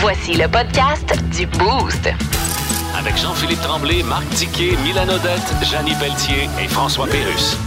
[0.00, 2.08] Voici le podcast du Boost.
[2.96, 7.58] Avec Jean-Philippe Tremblay, Marc Tiquet, Milan Odette, Janine Pelletier et François Pérus.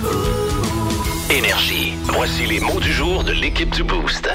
[1.30, 1.94] Énergie.
[2.06, 4.28] Voici les mots du jour de l'équipe du Boost.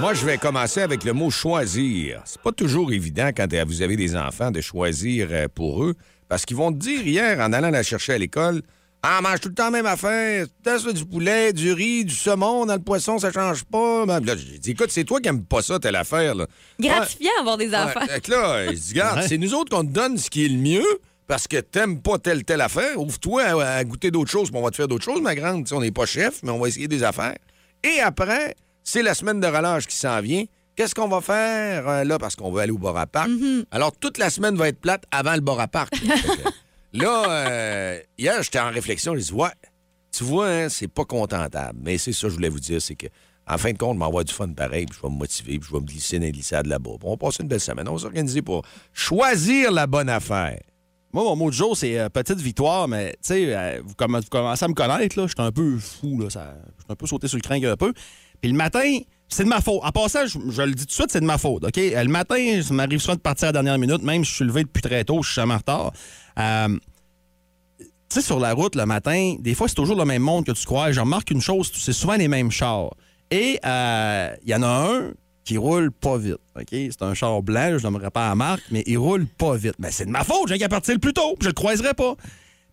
[0.00, 2.22] Moi, je vais commencer avec le mot choisir.
[2.24, 5.94] C'est pas toujours évident quand vous avez des enfants de choisir euh, pour eux,
[6.28, 8.62] parce qu'ils vont te dire hier, en allant la chercher à l'école,
[9.08, 10.46] ah, mange tout le temps la même affaire.
[10.64, 14.04] T'as ça, du poulet, du riz, du saumon dans le poisson, ça change pas.
[14.04, 16.34] Ben, Là, j'ai dit, écoute, c'est toi qui aimes pas ça, telle affaire.
[16.34, 16.46] Là.
[16.80, 17.68] Gratifiant avoir des.
[17.68, 20.48] Ouais, que là, je dis, regarde, c'est nous autres qu'on te donne ce qui est
[20.48, 20.86] le mieux
[21.28, 23.00] parce que t'aimes pas telle, telle affaire.
[23.00, 25.66] Ouvre-toi à, à goûter d'autres choses, puis on va te faire d'autres choses, ma grande.
[25.72, 27.36] On n'est pas chef, mais on va essayer des affaires.
[27.84, 30.44] Et après, c'est la semaine de relâche qui s'en vient.
[30.76, 32.18] Qu'est-ce qu'on va faire euh, là?
[32.18, 33.30] Parce qu'on veut aller au bar à parc.
[33.70, 35.94] Alors, toute la semaine va être plate avant le bar à parc.
[36.96, 39.14] Là, euh, hier, j'étais en réflexion.
[39.14, 39.50] Je dis, ouais,
[40.12, 41.78] tu vois, hein, c'est pas contentable.
[41.82, 43.06] Mais c'est ça que je voulais vous dire, c'est que
[43.48, 45.72] en fin de compte, avoir du fun pareil, puis je vais me motiver, puis je
[45.74, 46.90] vais me glisser dans les glissades là-bas.
[46.98, 47.88] Puis On va passer une belle semaine.
[47.88, 48.62] On va s'organiser pour
[48.92, 50.58] choisir la bonne affaire.
[51.12, 54.20] Moi, mon mot de jour, c'est euh, petite victoire, mais tu sais, euh, vous, comm-
[54.20, 55.26] vous commencez à me connaître, là.
[55.28, 56.28] Je suis un peu fou, là.
[56.30, 57.92] Ça, je suis un peu sauté sur le cringue un peu.
[58.40, 58.98] Puis le matin,
[59.28, 59.80] c'est de ma faute.
[59.82, 61.76] En passant, je, je le dis tout de suite, c'est de ma faute, OK?
[61.76, 64.44] Le matin, ça m'arrive souvent de partir à la dernière minute, même si je suis
[64.44, 65.92] levé depuis très tôt, je suis jamais en retard.
[66.38, 66.76] Euh,
[68.08, 70.52] tu sais, sur la route, le matin, des fois, c'est toujours le même monde que
[70.52, 70.92] tu crois.
[70.92, 72.94] Je remarque une chose, c'est souvent les mêmes chars.
[73.30, 75.12] Et euh, il y en a un
[75.44, 76.38] qui roule pas vite.
[76.70, 79.76] C'est un char blanc, je n'aimerais pas la marque, mais il roule pas vite.
[79.78, 82.14] Mais c'est de ma faute, j'ai qu'à partir le plus tôt, je le croiserai pas.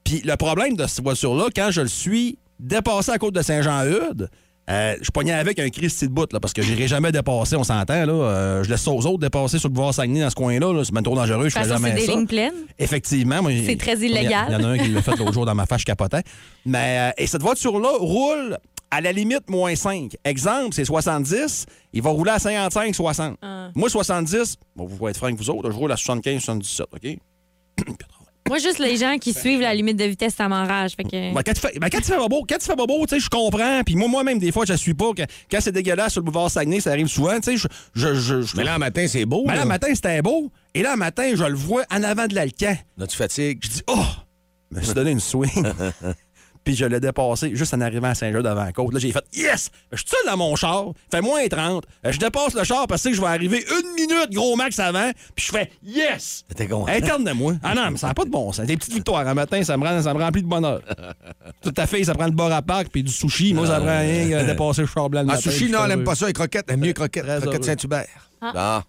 [0.03, 4.29] Puis le problème de cette voiture-là, quand je le suis dépassé à côte de Saint-Jean-Eudes,
[4.69, 7.63] euh, je pognais avec un Christy de bout, là, parce que j'irai jamais dépasser, on
[7.63, 8.05] s'entend.
[8.05, 8.13] là.
[8.13, 10.71] Euh, je laisse ça aux autres dépasser sur le boulevard Saguenay dans ce coin-là.
[10.73, 10.83] là.
[10.85, 12.11] C'est même trop dangereux, je façon, jamais c'est des ça.
[12.13, 12.53] lignes pleines.
[12.79, 13.41] Effectivement.
[13.41, 14.45] moi, C'est très illégal.
[14.49, 16.23] Il y, en a un qui l'a fait l'autre jour dans ma fâche capotait.
[16.65, 18.57] Mais, euh, et cette voiture-là roule
[18.89, 20.15] à la limite moins 5.
[20.23, 21.65] Exemple, c'est 70.
[21.93, 23.37] Il va rouler à 55, 60.
[23.41, 23.69] Ah.
[23.75, 26.85] Moi, 70, bon, vous pouvez être franc que vous autres, je roule à 75, 77,
[26.93, 27.17] OK?
[28.49, 30.93] Moi, juste les gens qui suivent la limite de vitesse, ça m'enrage.
[30.95, 31.33] Fait que...
[31.33, 32.75] Ben, quand tu fais, ben, quand tu fais quand fais
[33.15, 33.81] sais, je comprends.
[33.85, 35.13] Puis moi, moi-même, des fois, je suis pas.
[35.13, 37.39] que- Quand c'est dégueulasse sur le boulevard Saguenay, ça arrive souvent.
[37.39, 39.45] Tu sais, je, je, je, je- Mais là, le matin, c'est beau.
[39.47, 39.61] Là, là.
[39.61, 40.51] le matin, c'était beau.
[40.73, 42.75] Et là, le matin, je le vois en avant de l'Alcan.
[42.97, 43.59] Là, tu fatigues.
[43.63, 43.97] Je dis, oh!
[44.71, 45.49] Je me suis donné une swing.
[46.63, 48.93] Puis je l'ai dépassé juste en arrivant à Saint-Jean devant la côte.
[48.93, 49.69] Là, j'ai fait Yes!
[49.91, 50.85] Je suis seul dans mon char.
[51.11, 51.83] Fait moins 30.
[52.05, 55.11] Euh, Je dépasse le char parce que je vais arriver une minute, gros max avant.
[55.35, 56.45] Puis je fais Yes!
[56.55, 56.91] T'es content.
[56.91, 57.53] Interne de moi.
[57.63, 58.65] Ah non, mais ça n'a pas de bon sens.
[58.65, 59.27] Des petites victoires.
[59.27, 60.81] Un matin, ça me, rend- ça me remplit de bonheur.
[61.61, 63.53] Tout à fait, ça prend le bar à parc puis du sushi.
[63.53, 65.21] Moi, ça prend rien que dépasser le char blanc.
[65.23, 66.27] le Ah, matin, sushi, non, elle n'aime pas ça.
[66.27, 67.25] Les croquettes, elle aime mieux croquettes.
[67.25, 67.61] Croquettes heureux.
[67.63, 68.07] Saint-Hubert.
[68.41, 68.83] Ah.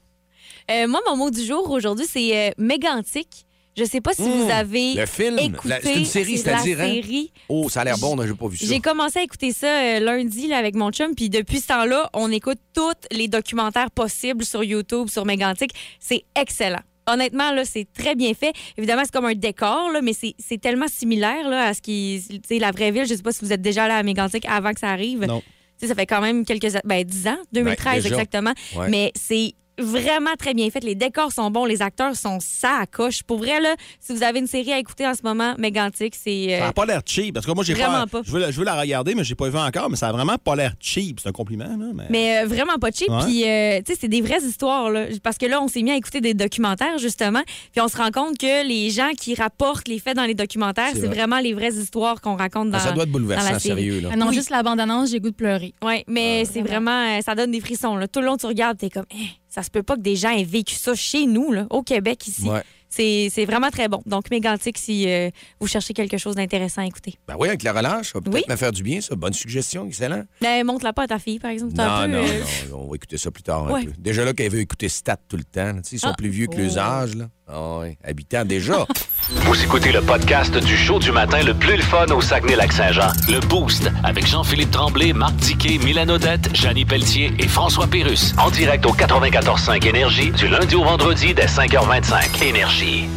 [0.71, 3.44] Euh, moi, mon mot du jour aujourd'hui, c'est euh, mégantique.
[3.77, 4.99] Je sais pas si vous avez Mmh.
[5.01, 5.39] Le film.
[5.39, 5.69] écouté.
[5.69, 6.85] La- c'est une série, c'est c'est-à-dire, hein?
[6.93, 7.33] série.
[7.49, 8.67] Oh, ça a l'air bon, j'ai pas vu ça.
[8.67, 12.09] J'ai commencé à écouter ça euh, lundi là, avec mon chum, puis depuis ce temps-là,
[12.15, 15.71] on écoute tous les documentaires possibles sur YouTube, sur Mégantic.
[15.99, 16.81] C'est excellent.
[17.07, 18.53] Honnêtement, là, c'est très bien fait.
[18.79, 22.25] Évidemment, c'est comme un décor, là, mais c'est c'est tellement similaire là, à ce qui.
[22.49, 24.73] Sais, la vraie ville, je sais pas si vous êtes déjà allé à Mégantic avant
[24.73, 25.25] que ça arrive.
[25.27, 25.41] Non.
[25.41, 25.47] Tu
[25.81, 26.73] sais, ça fait quand même quelques.
[26.85, 28.15] Ben, 10 ans, 2013 Ouais, déjà.
[28.15, 28.53] exactement.
[28.77, 28.89] Ouais.
[28.89, 30.83] Mais c'est vraiment très bien fait.
[30.85, 33.23] Les décors sont bons, les acteurs sont ça à coche.
[33.23, 36.55] Pour vrai, là, si vous avez une série à écouter en ce moment, Mégantic, c'est.
[36.55, 37.35] euh, Ça n'a pas l'air cheap.
[37.35, 38.23] Parce que moi, j'ai Vraiment pas.
[38.25, 39.91] Je veux, la- je veux la regarder, mais j'ai pas vu encore.
[39.91, 41.21] Mais ça a vraiment pas l'air cheap.
[41.21, 41.87] C'est un compliment, là.
[41.95, 42.05] Mais...
[42.11, 43.09] Mais euh, vraiment pas cheap.
[43.09, 43.25] Ouais.
[43.25, 44.91] Puis, euh, tu sais, c'est des vraies histoires.
[44.91, 45.07] Là.
[45.23, 47.43] Parce que là, on s'est mis à écouter des documentaires, justement.
[47.73, 50.91] Puis, on se rend compte que les gens qui rapportent les faits dans les documentaires,
[50.93, 51.17] C'est c'est vrai.
[51.17, 54.01] vraiment les vraies histoires qu'on raconte dans Ah, ça doit être bouleversant, sérieux.
[54.01, 54.11] Là.
[54.13, 54.35] Ah non, Oui.
[54.35, 55.75] juste la bande-annonce, j'ai goût de pleurer.
[55.85, 57.17] Oui, mais c'est vraiment.
[57.19, 57.97] euh, ça donne des frissons.
[57.97, 58.09] Là.
[58.09, 60.31] Tout le long, tu regardes, t'es comme, Eh, ça se peut pas que des gens
[60.31, 62.49] aient vécu ça chez nous, là, au Québec, ici.
[62.49, 62.63] Ouais.
[62.89, 64.01] C'est vraiment très bon.
[64.07, 65.29] Donc, Mégantic, si euh,
[65.59, 67.15] vous cherchez quelque chose d'intéressant à écouter.
[67.27, 68.43] Ben oui, avec la relâche, ça va peut-être Oui.
[68.49, 69.17] me faire du bien, ça.
[69.17, 70.23] Bonne suggestion, excellent.
[70.43, 71.75] Mais montre-la pas à ta fille, par exemple.
[71.75, 73.85] Non, un peu, non, euh, non, on va écouter ça plus tard un Ouais.
[73.85, 73.93] peu.
[73.99, 75.73] Déjà là, qu'elle veut écouter Stat tout le temps.
[75.73, 75.81] là.
[75.91, 76.15] Ils sont Ah.
[76.17, 77.29] plus vieux que les âges, là.
[77.47, 78.87] Ah oui, habitants déjà.
[79.29, 83.09] Vous écoutez le podcast du show du matin le plus le fun au Saguenay-Lac-Saint-Jean.
[83.29, 88.35] Le Boost avec Jean-Philippe Tremblay, Marc Tiquet, Milan Odette, Janine Pelletier et François Pérus.
[88.39, 92.43] En direct au 94.5 Énergie du lundi au vendredi dès 5h25.
[92.43, 93.09] Énergie.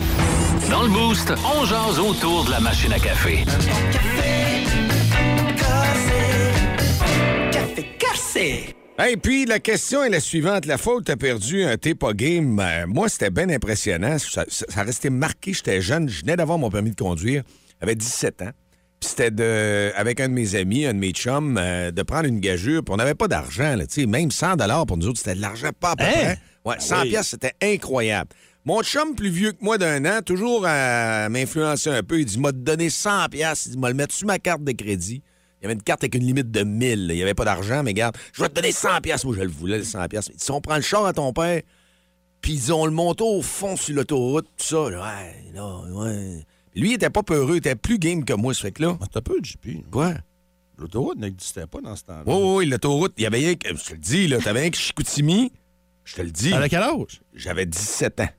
[0.69, 3.45] Dans le Boost, on jase autour de la machine à café.
[9.09, 10.65] Et puis, la question est la suivante.
[10.65, 14.17] La fois où tu as perdu un thé pas game, ben, moi, c'était bien impressionnant.
[14.17, 15.53] Ça, ça- ça restait marqué.
[15.53, 16.09] J'étais jeune.
[16.09, 17.43] Je venais d'avoir mon permis de conduire.
[17.79, 18.49] J'avais 17 ans.
[18.99, 22.25] Puis c'était de, avec un de mes amis, un de mes chums, euh, de prendre
[22.27, 22.83] une gageure.
[22.83, 23.75] Puis on n'avait pas d'argent.
[23.75, 24.57] là, tu sais, Même 100
[24.87, 26.33] pour nous autres, c'était de l'argent pas à peu Hein?
[26.65, 27.09] Ouais, 100 oui.
[27.09, 28.31] piastres, c'était incroyable.
[28.65, 32.39] Mon chum, plus vieux que moi d'un an, toujours à m'influencer un peu, il dit,
[32.39, 33.67] m'a donné 100 piastres.
[33.67, 35.21] Il dit, m'a le mettre sur ma carte de crédit.
[35.67, 37.07] Il avait une carte avec une limite de 1000.
[37.07, 37.13] là.
[37.13, 39.25] Il n'y avait pas d'argent, mais regarde, je vais te donner 100 pièces.
[39.25, 40.31] Moi, je le voulais, le 100 pièces.
[40.37, 41.61] Si on prend le char à ton père,
[42.39, 46.45] puis ils ont le monto au fond sur l'autoroute, tout ça, là, ouais, là, ouais.
[46.73, 48.97] Lui, il était pas peureux, il était plus game que moi, ce fait que là.
[49.01, 49.89] C'est un peu, JP.
[49.91, 50.13] Quoi?
[50.77, 52.23] L'autoroute n'existait pas dans ce temps-là.
[52.25, 54.61] Oui, oui, oui, l'autoroute, il y avait rien que, je te le dis, là, t'avais
[54.61, 55.51] rien que Chicoutimi,
[56.05, 56.53] je te le dis.
[56.53, 57.21] À quel âge?
[57.33, 58.29] J'avais 17 ans.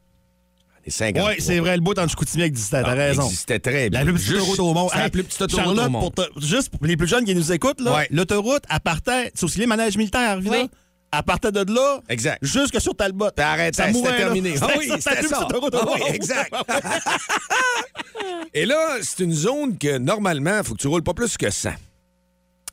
[0.88, 1.23] Les 50.
[1.29, 3.26] Oui, c'est vrai, le bout en Chicoutimi existait, t'as Ah, raison.
[3.26, 3.99] existait très bien.
[4.00, 4.88] La plus petite autoroute au monde.
[4.90, 6.14] C'est la Hey, plus petite autoroute Charlotte, au monde.
[6.14, 8.08] pour te- juste pour les plus jeunes qui nous écoutent, Ouais.
[8.11, 10.70] l'autoroute, elle partait, c'est aussi les manèges militaires, là, Oui.
[11.12, 12.38] elle partait de là Exact.
[12.40, 13.29] jusque sur Talbot.
[13.37, 14.55] Arrête, Ça c'était terminé.
[14.62, 15.46] Ah oui, C'était ça.
[15.50, 15.56] Ah
[15.94, 16.55] oui, exact.
[18.55, 21.50] Et là, c'est une zone que normalement, il faut que tu roules pas plus que
[21.50, 21.70] 100.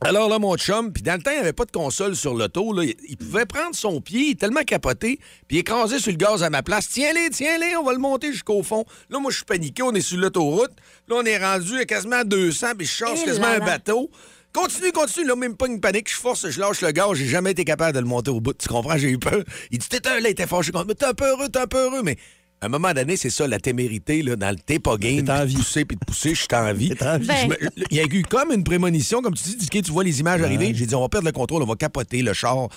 [0.02, 2.34] Alors là, mon chum, puis dans le temps, il n'y avait pas de console sur
[2.34, 2.72] l'auto.
[2.72, 2.84] là.
[2.84, 6.50] Il, pouvait prendre son pied, il est tellement capoté, puis écraser sur le gaz à
[6.50, 6.88] ma place.
[6.88, 8.84] Tiens-les, tiens-les, on va le monter jusqu'au fond.
[9.08, 10.72] Là, moi, je suis paniqué, on est sur l'autoroute.
[11.08, 13.64] Là, on est rendu à quasiment à 200, puis je change Eh quasiment là un
[13.66, 14.10] bateau.
[14.52, 15.26] Continue, continue.
[15.26, 16.10] Là, même pas une panique.
[16.10, 17.14] Je force, je lâche le gaz.
[17.14, 18.52] J'ai jamais été capable de le monter au bout.
[18.52, 18.96] Tu comprends?
[18.98, 19.44] J'ai eu peur.
[19.70, 20.94] Il dit, t'es un, là, il était fâché contre moi.
[20.94, 22.02] T'es un peu heureux, t'es un peu heureux.
[22.02, 22.16] Mais
[22.60, 25.24] à un moment donné, c'est ça, la témérité, là, dans le t'es pas game.
[25.24, 26.88] T'es en puis de pousser, puis de pousser, je suis en vie.
[26.90, 27.26] T'es en vie.
[27.26, 29.92] Ben- Je me- Il y a eu comme une prémonition, comme tu dis, Dicky, tu
[29.92, 30.72] vois les images arriver.
[30.74, 32.68] J'ai dit, on va perdre le contrôle, on va capoter le char.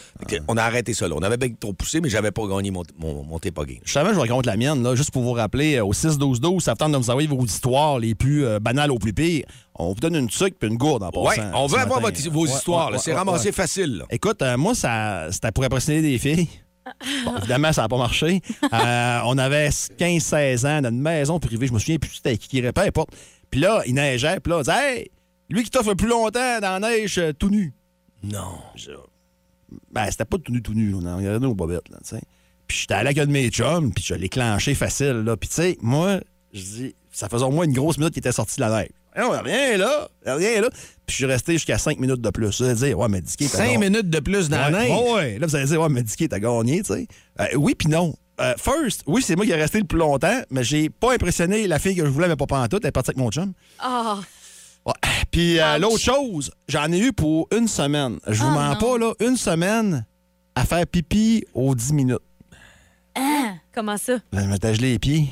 [0.48, 1.16] On a arrêté ça, là.
[1.18, 3.78] On avait bien trop poussé, mais j'avais pas gagné mon, mon, mon t'es pas game.
[3.84, 6.76] Justement, je vous raconte la mienne, là, juste pour vous rappeler, euh, au 6-12-12, ça
[6.76, 9.46] tente de vous envoyer vos histoires les plus euh, banales au plus pire.
[9.76, 11.42] On vous donne une sucre puis une gourde en passant.
[11.42, 13.00] Ouais, on veut avoir votre- vos Ouais, histoires.
[13.00, 14.00] c'est ramassé facile.
[14.00, 14.06] là.
[14.12, 16.50] Écoute, euh, moi, ça, c'était pour impressionner des filles.
[17.26, 18.42] Bon, évidemment, ça n'a pas marché.
[18.74, 21.68] Euh, on avait 15-16 ans dans une maison privée.
[21.68, 23.10] Je me souviens plus c'était qui qui irait, peu importe.
[23.52, 24.40] Puis là, il neigeait.
[24.40, 25.12] Puis là, on disait, hey,
[25.50, 27.74] lui qui t'offre plus longtemps dans la neige euh, tout nu.
[28.24, 28.60] Non.
[28.76, 28.92] Je-
[29.92, 30.94] Ben, c'était pas tout nu, tout nu.
[30.94, 32.22] On en regardait nos bobettes, là, tu sais.
[32.68, 35.36] Puis j'étais allé avec un de mes chums, puis je l'ai clenché facile, là.
[35.38, 36.20] Puis tu sais, moi,
[36.54, 38.90] je dis, ça faisait au moins une grosse minute qu'il était sorti de la neige.
[39.20, 40.70] Non, rien là, rien là.
[40.72, 42.60] Puis je suis resté jusqu'à 5 minutes de plus.
[42.62, 43.90] Vous allez dire, ouais, mais Dicky, t'as Cinq gagné.
[43.90, 44.92] minutes de plus dans la Ouais, neige.
[45.00, 45.40] ouais, ouais.
[45.40, 47.08] Là, vous allez dire, ouais, mais Dicky, t'as gagné, tu sais.
[47.40, 48.16] Euh, oui, puis non.
[48.40, 51.68] Euh, first, oui, c'est moi qui ai resté le plus longtemps, mais j'ai pas impressionné
[51.68, 52.84] la fille que je voulais, mais pas pantoute.
[52.84, 53.54] Elle est partie avec mon chum.
[53.80, 54.20] Ah,
[54.86, 54.94] Ouais.
[55.30, 58.18] Puis euh, l'autre chose, j'en ai eu pour une semaine.
[58.28, 58.80] Je vous Ah, mens non.
[58.80, 60.06] pas, là, une semaine
[60.56, 62.20] à faire pipi aux 10 minutes.
[63.74, 64.14] comment ça?
[64.34, 65.28] Je me gelé les pieds.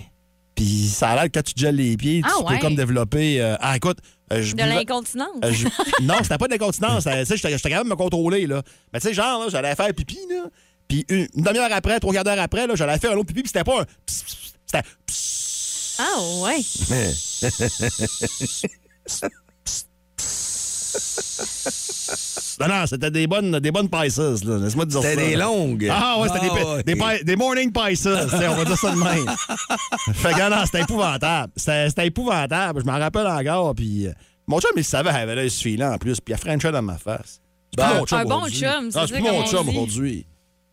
[0.58, 2.56] Puis ça a l'air que quand tu te gèles les pieds, Ah, tu ouais.
[2.56, 3.40] peux comme développer.
[3.42, 4.00] euh, ah, écoute,
[4.34, 5.30] euh, je De buvais- l'incontinence?
[5.46, 5.68] euh, je-
[6.04, 7.06] non, c'était pas de l'incontinence.
[7.08, 8.48] Euh, tu sais, J'étais j'étais capable de me contrôler.
[8.48, 8.64] Là.
[8.92, 10.18] Mais tu sais, genre, là, j'allais faire pipi.
[10.30, 10.46] Là,
[10.88, 13.44] puis une, une demi-heure après, trois quarts d'heure après, là, j'allais faire un autre pipi.
[13.44, 13.86] Puis c'était pas un.
[13.86, 14.82] pss, pss, C'était.
[15.06, 15.98] pss.
[16.00, 16.60] Ah, ouais.
[22.60, 24.18] Non, non, c'était des bonnes, des bonnes Pisces.
[24.44, 24.58] là.
[24.58, 25.10] Laisse-moi te dire ça.
[25.10, 25.88] C'était des longues.
[25.92, 27.24] Ah ouais, c'était des, ouais.
[27.24, 28.08] des, morning Pisces.
[28.08, 29.26] on va dire ça de même.
[30.14, 31.54] fait que non, c'était épouvantable.
[31.56, 32.82] C'était épouvantable.
[32.82, 33.76] Je m'en rappelle encore.
[33.76, 34.12] Puis euh,
[34.48, 36.20] mon chum, il savait, il avait l'œil filant en plus.
[36.20, 37.42] Puis il a Frenché dans ma face.
[37.76, 38.00] C'est plus Bon.
[38.00, 38.52] mon chum Un bon chum,
[38.92, 40.26] c'est Ah, ça c'est plus mon chum aujourd'hui.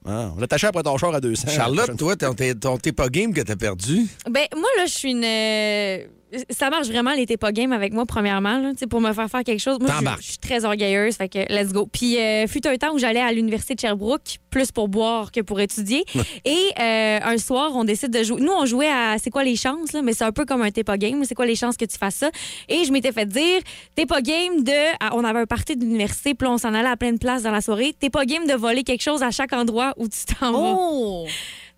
[0.06, 1.48] Ah, on l'a attaché après ton char à 200.
[1.48, 4.06] Charlotte, toi, t'es ton t'es pas game que t'as perdu?
[4.30, 5.24] Ben, moi, là, je suis une.
[6.50, 9.12] Ça marche vraiment, les t'es pas game avec moi, premièrement, là, tu sais, pour me
[9.12, 9.78] faire faire quelque chose.
[9.80, 11.86] Moi, je- je suis très orgueilleuse, fait que let's go.
[11.90, 15.40] Puis, euh, fut un temps où j'allais à l'université de Sherbrooke, plus pour boire que
[15.40, 16.04] pour étudier.
[16.44, 18.40] Et euh, un soir, on décide de jouer.
[18.40, 20.70] Nous, on jouait à C'est quoi les chances, là, mais c'est un peu comme un
[20.70, 21.24] t'es pas game.
[21.24, 22.30] C'est quoi les chances que tu fasses ça?
[22.68, 23.60] Et je m'étais fait dire,
[23.94, 24.72] t'es pas game de.
[25.00, 27.50] ah, On avait un party d'université, puis là, on s'en allait à pleine place dans
[27.52, 27.94] la soirée.
[27.98, 30.58] T'es pas game de voler quelque chose à chaque endroit où tu t'en vas.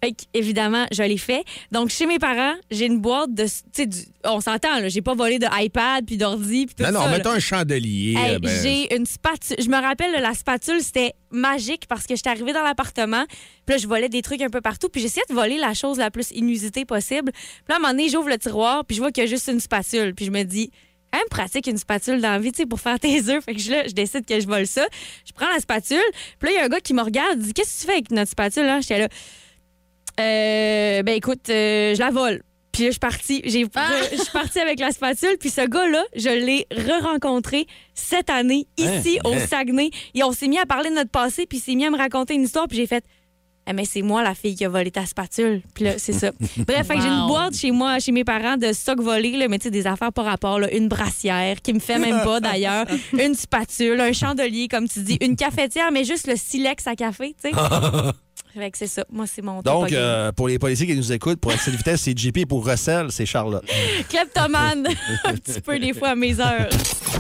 [0.03, 1.43] Fait évidemment, je l'ai fait.
[1.73, 3.45] Donc, chez mes parents, j'ai une boîte de.
[3.45, 4.89] Tu sais, du- on s'entend, là.
[4.89, 7.11] J'ai pas volé de iPad puis d'ordi puis tout Non, non, ça.
[7.11, 7.17] là.
[7.17, 8.15] mettons un chandelier.
[8.19, 9.57] Hey, euh, ben, J'ai une spatule.
[9.59, 13.25] Je me rappelle, là, la spatule, c'était magique parce que j'étais arrivée dans l'appartement.
[13.65, 14.89] Puis là, je volais des trucs un peu partout.
[14.91, 17.33] Puis j'essayais de voler la chose la plus inusitée possible.
[17.33, 18.85] Puis là, à un moment donné, j'ouvre le tiroir.
[18.85, 20.15] Puis je vois qu'il y a juste une spatule.
[20.15, 20.71] Puis je me dis,
[21.13, 23.43] quand même pratique une spatule dans la vie, tu sais, pour faire tes œufs.
[23.45, 24.87] Fait que je, là, je décide que je vole ça.
[25.25, 26.03] Je prends la spatule.
[26.39, 27.39] Puis là, il y a un gars qui me regarde.
[27.39, 28.67] dit, Qu'est-ce que tu fais avec notre spatule?
[28.67, 28.81] Là?
[28.81, 29.09] J'étais là,
[30.21, 32.43] euh, ben écoute, euh, je la vole.
[32.73, 33.41] Puis là, je suis partie.
[33.45, 33.65] J'ai-
[34.13, 35.37] Je suis partie avec la spatule.
[35.41, 39.91] Puis ce gars-là, je l'ai re-rencontré cette année, ici, au Saguenay.
[40.15, 41.47] Et on s'est mis à parler de notre passé.
[41.47, 42.69] Puis il s'est mis à me raconter une histoire.
[42.69, 43.03] Puis j'ai fait.
[43.69, 45.61] Ah, mais c'est moi la fille qui a volé ta spatule.
[45.75, 46.31] Puis là, c'est ça.
[46.59, 47.27] Bref, que j'ai une Wow.
[47.29, 50.13] boîte chez moi, chez mes parents, de stock volé, là, mais tu sais, des affaires
[50.13, 52.85] par rapport, là, une brassière qui me fait même pas d'ailleurs,
[53.19, 57.35] une spatule, un chandelier, comme tu dis, une cafetière, mais juste le silex à café,
[57.43, 57.57] tu sais.
[58.61, 59.05] fait que c'est ça.
[59.11, 62.03] Moi, c'est mon Donc, euh, pour les policiers qui nous écoutent, pour excès de vitesse,
[62.03, 62.47] c'est JP.
[62.47, 63.65] Pour recel, c'est Charlotte.
[64.09, 64.89] Kleptomane,
[65.25, 66.69] un petit peu des fois à mes heures.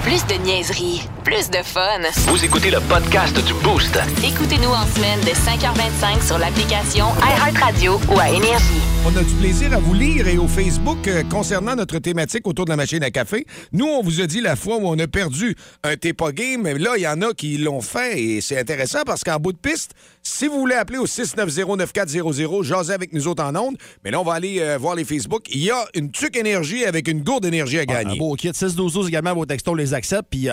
[0.02, 2.00] Plus de niaiserie, plus de fun.
[2.28, 3.99] Vous écoutez le podcast du Boost.
[4.25, 8.81] Écoutez-nous en semaine de 5h25 sur l'application iHeartRadio ou à Énergie.
[9.05, 12.64] On a du plaisir à vous lire et au Facebook euh, concernant notre thématique autour
[12.64, 13.47] de la machine à café.
[13.73, 16.75] Nous, on vous a dit la fois où on a perdu un Tepa Game, mais
[16.75, 19.59] là, il y en a qui l'ont fait et c'est intéressant parce qu'en bout de
[19.59, 23.76] piste, si vous voulez appeler au 690-9400, jasez avec nous autres en ondes.
[24.04, 25.47] Mais là, on va aller euh, voir les Facebook.
[25.50, 28.18] Il y a une tuque énergie avec une gourde d'énergie à Un gagner.
[28.18, 30.28] beau kit 6 12 12 également, vos textos, on les accepte.
[30.30, 30.52] Puis euh,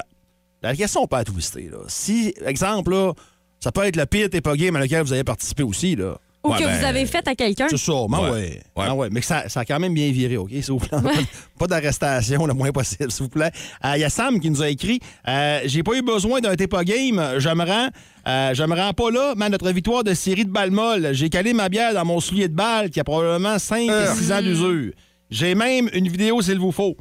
[0.61, 1.69] la question peut être twistée.
[1.71, 1.79] Là.
[1.87, 3.13] Si, exemple, là,
[3.59, 5.95] ça peut être le pire Tepa Game à lequel vous avez participé aussi.
[5.95, 6.17] Là.
[6.45, 7.67] Ou Ouais, que ben, vous avez fait à quelqu'un.
[7.69, 8.29] C'est ça, ben Ouais.
[8.31, 8.61] ouais.
[8.75, 8.89] Ouais.
[8.91, 9.07] Ouais.
[9.11, 10.89] Mais que ça, ça a quand même bien viré, OK, s'il vous plaît.
[11.01, 11.09] Pas,
[11.59, 13.51] pas d'arrestation le moins possible, s'il vous plaît.
[13.85, 16.53] Euh, Il y a Sam qui nous a écrit euh, J'ai pas eu besoin d'un
[16.55, 17.21] Tepa Game.
[17.37, 17.87] Je me rends.
[18.27, 21.11] euh, je me rends pas là, mais à notre victoire de série de balles molles,
[21.13, 24.31] j'ai calé ma bière dans mon soulier de balle qui a probablement 5 et 6
[24.33, 24.91] ans d'usure.
[25.29, 26.97] J'ai même une vidéo s'il vous faut.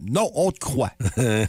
[0.00, 0.90] Non, on te croit.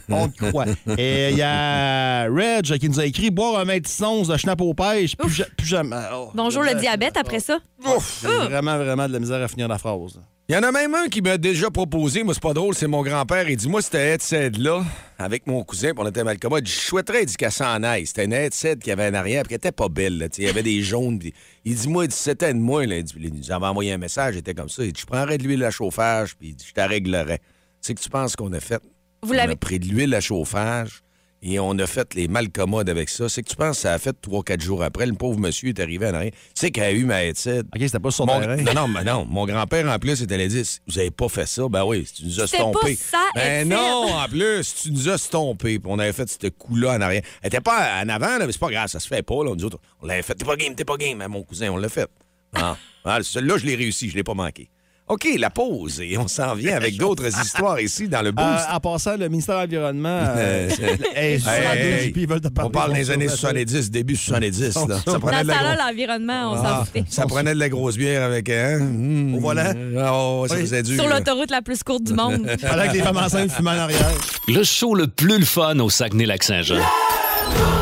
[0.08, 0.64] on te croit.
[0.96, 4.60] Et il y a Reg qui nous a écrit boire un 26 onces de schnapp
[4.62, 5.96] aux pêches, plus, ja- plus jamais.
[6.14, 7.58] Oh, Bonjour le diabète après ça.
[7.86, 8.20] Ouf!
[8.22, 10.18] J'ai vraiment, vraiment de la misère à finir la phrase.
[10.50, 12.86] Il y en a même un qui m'a déjà proposé, moi c'est pas drôle, c'est
[12.86, 13.50] mon grand-père.
[13.50, 14.82] Il dit Moi, c'était headset-là,
[15.18, 16.66] avec mon cousin, puis on était mal commode.
[16.66, 18.06] Je souhaiterais, il dit qu'elle s'en aille.
[18.06, 20.16] C'était une headset qui avait en arrière, puis qui était pas belle.
[20.16, 21.20] là, Il y avait des jaunes.
[21.66, 22.86] il dit Moi, il dit C'était de moi.
[22.86, 22.96] Là.
[22.96, 24.82] Il dit, il nous avait envoyé un message, il était comme ça.
[24.84, 27.40] Il dit Je prendrais de l'huile à chauffage, puis il dit, je te réglerais.
[27.80, 28.82] C'est que tu penses qu'on a fait
[29.22, 31.02] Vous On a pris de l'huile à chauffage
[31.40, 33.28] et on a fait les malcommodes avec ça.
[33.28, 35.06] C'est que tu penses que ça a fait 3-4 jours après.
[35.06, 36.32] Le pauvre monsieur est arrivé en arrière.
[36.32, 37.60] Tu sais qu'il a eu ma headset.
[37.60, 38.56] OK, c'était pas sur Mon- terrain.
[38.62, 39.24] non, non, mais non.
[39.24, 41.68] Mon grand-père, en plus, il allait dire Vous avez pas fait ça?
[41.68, 42.98] Ben oui, tu nous as stompé.
[43.36, 45.78] Ben non, en plus, tu nous as stompé.
[45.78, 47.22] Puis on avait fait ce coup-là en arrière.
[47.42, 49.44] Elle était pas en avant, là, mais c'est pas grave, ça se fait pas.
[49.44, 49.54] Là.
[49.54, 50.34] Nous autres, on l'avait fait.
[50.34, 51.18] T'es pas game, t'es pas game.
[51.18, 52.10] Mais mon cousin, on l'a fait.
[52.54, 52.76] Ah.
[53.04, 54.68] Ah, Celui-là, je l'ai réussi, je l'ai pas manqué.
[55.08, 56.00] OK, la pause.
[56.00, 58.46] Et on s'en vient avec d'autres histoires ici dans le boost.
[58.46, 60.08] Euh, en passant, le ministère de l'Environnement.
[60.36, 60.68] euh,
[61.14, 63.36] hey, Hey, hey, puis ils veulent te parler on parle de des années ça.
[63.36, 64.60] 70, début 70.
[64.60, 64.70] Là.
[65.04, 68.22] Ça Dans prenait de la l'environnement, on s'en Ah, ça prenait de la grosse bière
[68.22, 68.78] avec hein?
[68.88, 69.34] Mm.
[69.36, 69.72] Au volant?
[70.12, 70.60] Oh, ça Oui.
[70.62, 71.00] faisait dur.
[71.00, 72.46] Sur l'autoroute la plus courte du monde.
[72.60, 74.10] Pendant que les femmes enceintes fument en arrière.
[74.48, 76.76] Le show le plus le fun au Saguenay-Lac-Saint-Jean.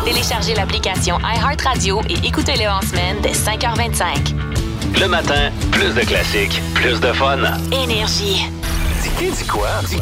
[0.04, 4.55] Téléchargez l'application iHeartRadio et écoutez-le en semaine dès 5h25.
[5.00, 7.38] Le matin, plus de classiques, plus de fun.
[7.70, 8.46] Énergie.
[9.18, 9.68] Dis quoi?
[9.88, 9.96] Dis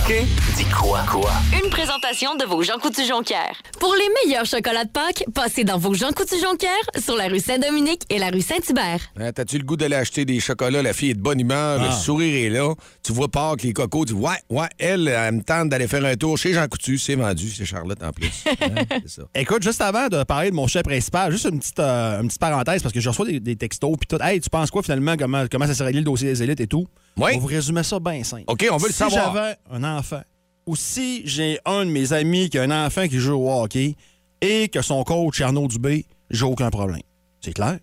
[0.57, 1.01] dis quoi?
[1.09, 1.31] Quoi?
[1.63, 3.55] Une présentation de vos Jean Coutu-Jonquière.
[3.79, 8.03] Pour les meilleurs chocolats de Pâques, passez dans vos Jean Coutu-Jonquière sur la rue Saint-Dominique
[8.11, 9.01] et la rue Saint-Hubert.
[9.19, 10.83] Hein, T'as-tu le goût d'aller acheter des chocolats?
[10.83, 11.87] La fille est de bonne humeur, Ah.
[11.87, 12.75] le sourire est là.
[13.05, 16.05] Tu vois Pâques, les cocos, tu dis, ouais, ouais, elle, elle me tente d'aller faire
[16.05, 16.99] un tour chez Jean Coutu.
[16.99, 18.45] C'est vendu, c'est Charlotte en plus.
[18.61, 19.23] Hein, c'est ça.
[19.35, 22.41] Écoute, juste avant de parler de mon chef principal, juste une petite, euh, une petite
[22.41, 24.23] parenthèse parce que je reçois des, des textos puis tout.
[24.23, 26.67] Hey, tu penses quoi finalement, comment, comment ça s'est réglé le dossier des élites et
[26.67, 26.87] tout?
[27.17, 27.33] Oui.
[27.37, 28.45] On vous résumer ça bien simple.
[28.49, 29.35] OK, on veut le si savoir.
[29.35, 30.23] j'avais un enfant
[30.67, 33.97] ou si j'ai un de mes amis qui a un enfant qui joue au hockey
[34.41, 37.03] et que son coach est Arnaud Dubé, j'ai aucun problème.
[37.41, 37.79] C'est clair?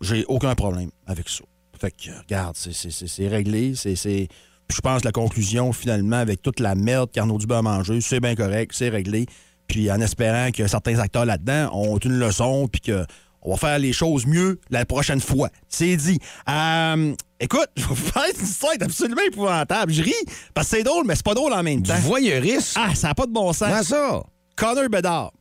[0.00, 1.44] J'ai aucun problème avec ça.
[1.80, 3.74] Fait que, regarde, c'est- réglé.
[3.74, 8.00] c'est Je pense que la conclusion, finalement, avec toute la merde qu'Arnaud Dubé a mangée,
[8.00, 9.26] c'est bien correct, c'est réglé.
[9.66, 13.04] Puis en espérant que certains acteurs là-dedans ont une leçon, puis que
[13.42, 15.48] on va faire les choses mieux la prochaine fois.
[15.68, 16.18] C'est dit.
[16.48, 19.92] Euh, écoute, je vais vous parler d'une histoire absolument épouvantable.
[19.92, 20.12] Je ris
[20.54, 21.98] parce que c'est drôle, mais c'est pas drôle en même Du temps.
[22.00, 22.80] voyeurisme?
[22.82, 23.68] Ah, ça n'a pas de bon sens.
[23.68, 24.22] Comment ça?
[24.56, 25.32] Connor Bedard,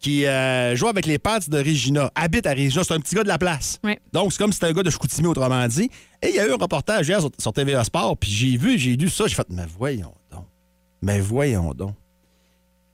[0.00, 2.82] qui euh, joue avec les Pats de Regina, habite à Regina.
[2.82, 3.78] C'est un petit gars de la place.
[3.84, 3.98] Ouais.
[4.12, 5.88] Donc, c'est comme si c'était un gars de Chicoutimi, autrement dit.
[6.22, 8.76] Et il y a eu un reportage hier sur, sur TVA Sport, puis j'ai vu,
[8.78, 10.44] j'ai lu ça, j'ai fait, mais voyons donc.
[11.00, 11.94] Mais voyons donc.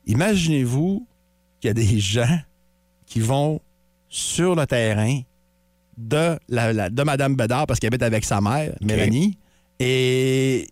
[0.07, 1.07] Imaginez-vous
[1.61, 2.39] qu'il y a des gens
[3.07, 3.61] qui vont
[4.15, 5.21] sur le terrain
[5.97, 9.39] de, la, la- de Mme Bedard, parce qu'elle habite avec sa mère, Mélanie,
[9.81, 10.69] et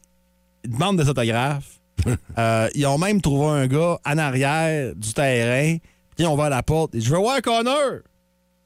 [0.65, 1.79] ils demandent des autographes.
[2.39, 5.77] Euh, ils ont même trouvé un gars en arrière du terrain.
[6.17, 6.95] Puis on va à la porte.
[6.95, 7.99] et Je veux voir Connor.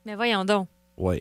[0.06, 0.68] Mais voyons donc.
[0.96, 1.20] Oui.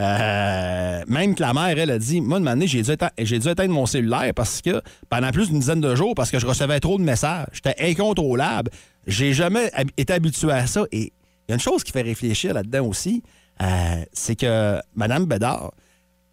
[0.00, 3.38] Euh, même que la mère, elle a dit Moi, de année, j'ai dû, éteindre- j'ai
[3.38, 4.80] dû éteindre mon cellulaire parce que
[5.10, 7.46] pendant plus d'une dizaine de jours, parce que je recevais trop de messages.
[7.52, 8.70] J'étais incontrôlable.
[9.06, 10.84] J'ai jamais hab- été habitué à ça.
[10.92, 11.12] Et
[11.48, 13.22] il y a une chose qui fait réfléchir là-dedans aussi
[13.60, 15.72] euh, c'est que Mme Bédard,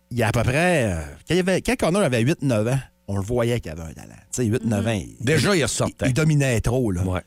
[0.10, 0.92] il y a à peu près.
[0.94, 3.94] euh, quand, il avait, quand Connor avait 8-9 ans, on le voyait qu'il avait un
[3.94, 4.16] talent.
[4.34, 4.92] Tu sais, 8-9 ans.
[4.92, 6.08] il- Déjà, il il, ressortait.
[6.08, 6.92] il dominait trop.
[6.92, 7.04] Là.
[7.04, 7.22] Ouais.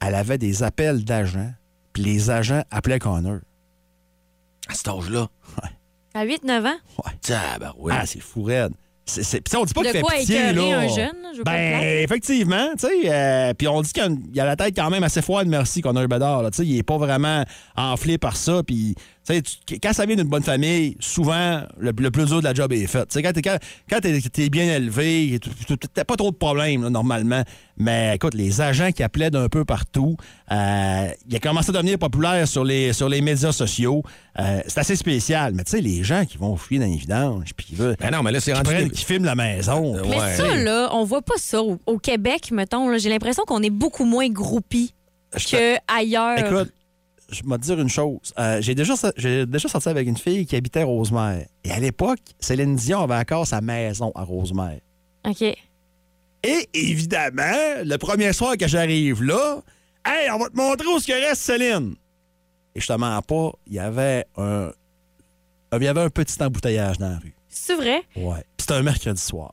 [0.00, 1.52] Elle avait des appels d'agents,
[1.92, 3.40] puis les agents appelaient Connor.
[4.68, 5.28] À cet âge-là?
[6.14, 6.78] À 8-9 ans?
[7.04, 7.12] Ouais.
[7.20, 7.96] Tabarouette.
[8.00, 8.72] Ah, c'est fou raide.
[9.10, 10.78] C'est, c'est- puis on dit pas De qu'il fait quoi pitié, écœurer là.
[10.78, 13.10] un jeune, je veux pas ben, effectivement, tu sais.
[13.12, 15.96] euh, puis on dit qu'il y a la tête quand même assez froide, merci, qu'on
[15.96, 16.42] a un Bédard.
[16.42, 16.50] là.
[16.50, 17.44] Tu sais, il est pas vraiment
[17.76, 18.62] enflé par ça.
[18.66, 18.94] Puis,
[19.38, 22.54] tu tu- quand ça vient d'une bonne famille, souvent, le, le plus dur de la
[22.54, 23.06] job est fait.
[23.06, 23.56] Tu sais, quand t'es, quand,
[23.88, 27.42] quand t'es- t'es bien élevé, tu- tu- t'as pas trop de problèmes, là, normalement.
[27.76, 30.16] Mais écoute, les agents qui appelaient d'un peu partout,
[30.50, 34.02] euh, il a commencé à devenir populaire sur les, sur les médias sociaux.
[34.38, 35.54] Euh, c'est assez spécial.
[35.54, 37.96] Mais tu sais, les gens qui vont fouiller dans les vidanges, puis qui veulent.
[37.98, 38.64] Ben non, mais là, c'est rendu...
[38.70, 39.96] prennent- qui filment la maison.
[39.96, 40.34] Euh, Mais Ouais.
[40.34, 42.96] ça, là, on voit pas ça au, au Québec, mettons.
[42.98, 44.28] J'ai l'impression qu'on est beaucoup moins
[45.46, 46.38] te- qu'ailleurs.
[46.38, 46.72] Écoute,
[47.30, 48.32] je vais te dire une chose.
[48.38, 51.46] Euh, j'ai déjà, j'ai déjà sorti avec une fille qui habitait Rosemère.
[51.64, 54.80] Et à l'époque, Céline Dion avait encore sa maison à Rosemère.
[55.28, 55.42] OK.
[55.42, 59.62] Et évidemment, le premier soir que j'arrive là,
[60.06, 61.94] hey, on va te montrer où ce que reste Céline.
[62.74, 64.70] Et je te mens pas, il y avait un,
[65.76, 67.34] il y avait un petit embouteillage dans la rue.
[67.48, 68.02] C'est vrai?
[68.16, 68.36] Ouais.
[68.56, 69.52] Puis C'était un mercredi soir.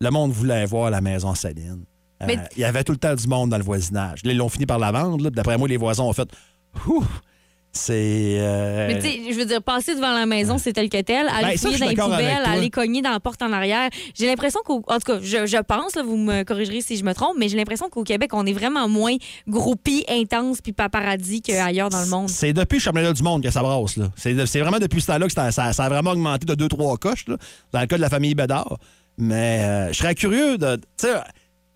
[0.00, 1.84] Le monde voulait voir la maison Céline.
[2.22, 4.22] Euh, Mais- Il y avait tout le temps du monde dans le voisinage.
[4.24, 5.24] Là, ils l'ont fini par la vendre.
[5.24, 5.30] là.
[5.30, 6.28] D'après moi, les voisins ont fait
[7.72, 8.36] c'est.
[8.40, 11.28] euh, Mais tu sais, je veux dire, passer devant la maison, c'est tel que tel.
[11.28, 13.88] Aller Ben, fouiller je suis dans les poubelles, aller cogner dans la porte en arrière.
[14.18, 14.82] J'ai l'impression qu'au.
[14.88, 17.48] En tout cas, je, je pense, là, vous me corrigerez si je me trompe, mais
[17.48, 19.14] j'ai l'impression qu'au Québec, on est vraiment moins
[19.46, 22.28] groupis, intense puis paparazzi qu'ailleurs dans le monde.
[22.28, 23.96] C'est depuis le championnat du monde que ça brasse.
[23.96, 24.10] là.
[24.16, 26.98] C'est de- vraiment depuis ce temps-là que ça, ça- ça a vraiment augmenté de 2-3
[26.98, 27.36] coches, là,
[27.72, 28.78] dans le cas de la famille Bédard.
[29.16, 30.76] Mais euh, je serais curieux de.
[30.76, 31.14] Tu sais,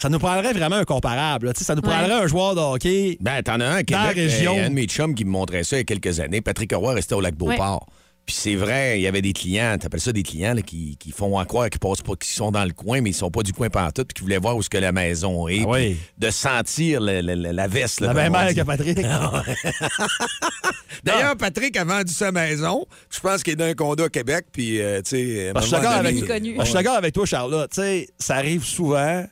[0.05, 1.47] ça nous prendrait vraiment un comparable.
[1.47, 1.55] là.
[1.55, 1.89] Tu sais, Ça nous Ouais.
[1.89, 3.17] prendrait un joueur de hockey.
[3.23, 4.15] Ben, t'en as un la Québec.
[4.15, 4.59] région.
[4.59, 6.43] euh, un de mes chums qui me montrait ça il y a quelques années.
[6.43, 7.87] Patrick Roy restait au lac Beauport.
[8.27, 11.11] Puis c'est vrai, il y avait des clients, t'appelles ça des clients là, qui, qui
[11.11, 13.43] font en croire qu'ils passent pas, qu'ils sont dans le coin, mais ils sont pas
[13.43, 15.61] du coin pantoute, puis qui voulaient voir où ce que la maison est.
[15.63, 15.97] Ah oui.
[16.17, 18.01] De sentir le- le- le- la veste.
[18.01, 18.99] La même mère que Patrick.
[21.05, 22.87] D'ailleurs, Patrick a vendu sa maison.
[23.11, 25.53] Je pense qu'il est dans un condo à Québec, puis, euh, tu sais...
[25.55, 26.57] je suis d'accord avec, connu.
[26.59, 27.71] Je suis d'accord avec toi, Charlotte.
[27.73, 29.25] Tu sais, ça arrive souvent.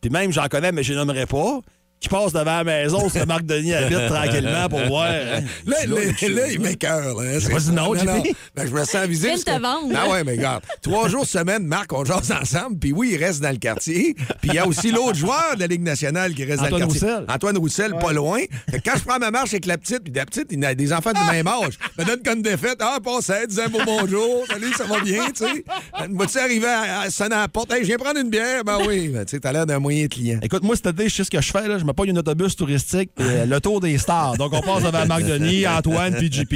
[0.00, 1.60] Puis même, j'en connais, mais je nommerai pas.
[1.98, 5.06] Qui passent devant la maison, c'est Marc Denis habite tranquillement pour voir.
[5.08, 5.40] hein.
[5.66, 5.96] Là, là,
[6.28, 7.20] là, il m'écœure.
[7.20, 7.38] Là.
[7.38, 8.36] J'ai pas dit non, non, JP.
[8.54, 9.28] Ben, je me sens visé.
[9.30, 9.92] Parce te que- vendre.
[9.96, 10.62] Ah ouais, mais regarde.
[10.82, 12.78] Trois jours semaine, Marc, on jase ensemble.
[12.78, 14.14] Puis oui, il reste dans le quartier.
[14.42, 16.78] Puis il y a aussi l'autre joueur de la Ligue nationale qui reste dans le
[16.84, 17.00] quartier.
[17.00, 17.24] Roussel.
[17.28, 18.40] Antoine Roussel, pas loin.
[18.70, 20.74] Fait que quand je prends ma marche avec la petite, puis la petite, il a
[20.74, 21.78] des enfants du même âge.
[21.98, 22.76] Me donne comme défaite.
[22.80, 24.44] Ah, passez, disais un beau bonjour.
[24.50, 25.64] Salut, ça va bien, tu sais.
[26.10, 27.72] Vas-tu arriver à, à sonner à la porte?
[27.72, 28.64] Hey, je viens prendre une bière?
[28.64, 29.08] Ben oui.
[29.08, 30.38] Ben, tu sais, t'as l'air d'un moyen client.
[30.42, 31.66] Écoute, moi, cet été, je sais ce que je fais.
[31.66, 31.78] Là.
[31.86, 34.36] Je me pogne un autobus touristique, euh, le tour des stars.
[34.38, 36.54] Donc, on passe devant Marc Denis, Antoine, puis JP.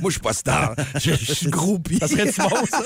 [0.00, 0.74] Moi, je suis pas star.
[0.98, 1.98] Je suis groupie.
[1.98, 2.82] Ça serait-tu bon, ça?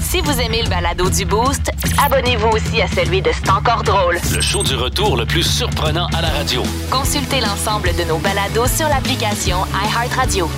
[0.00, 1.70] Si vous aimez le balado du Boost,
[2.04, 4.18] abonnez-vous aussi à celui de C'est encore drôle.
[4.34, 6.62] Le show du retour le plus surprenant à la radio.
[6.90, 10.50] Consultez l'ensemble de nos balados sur l'application iHeartRadio.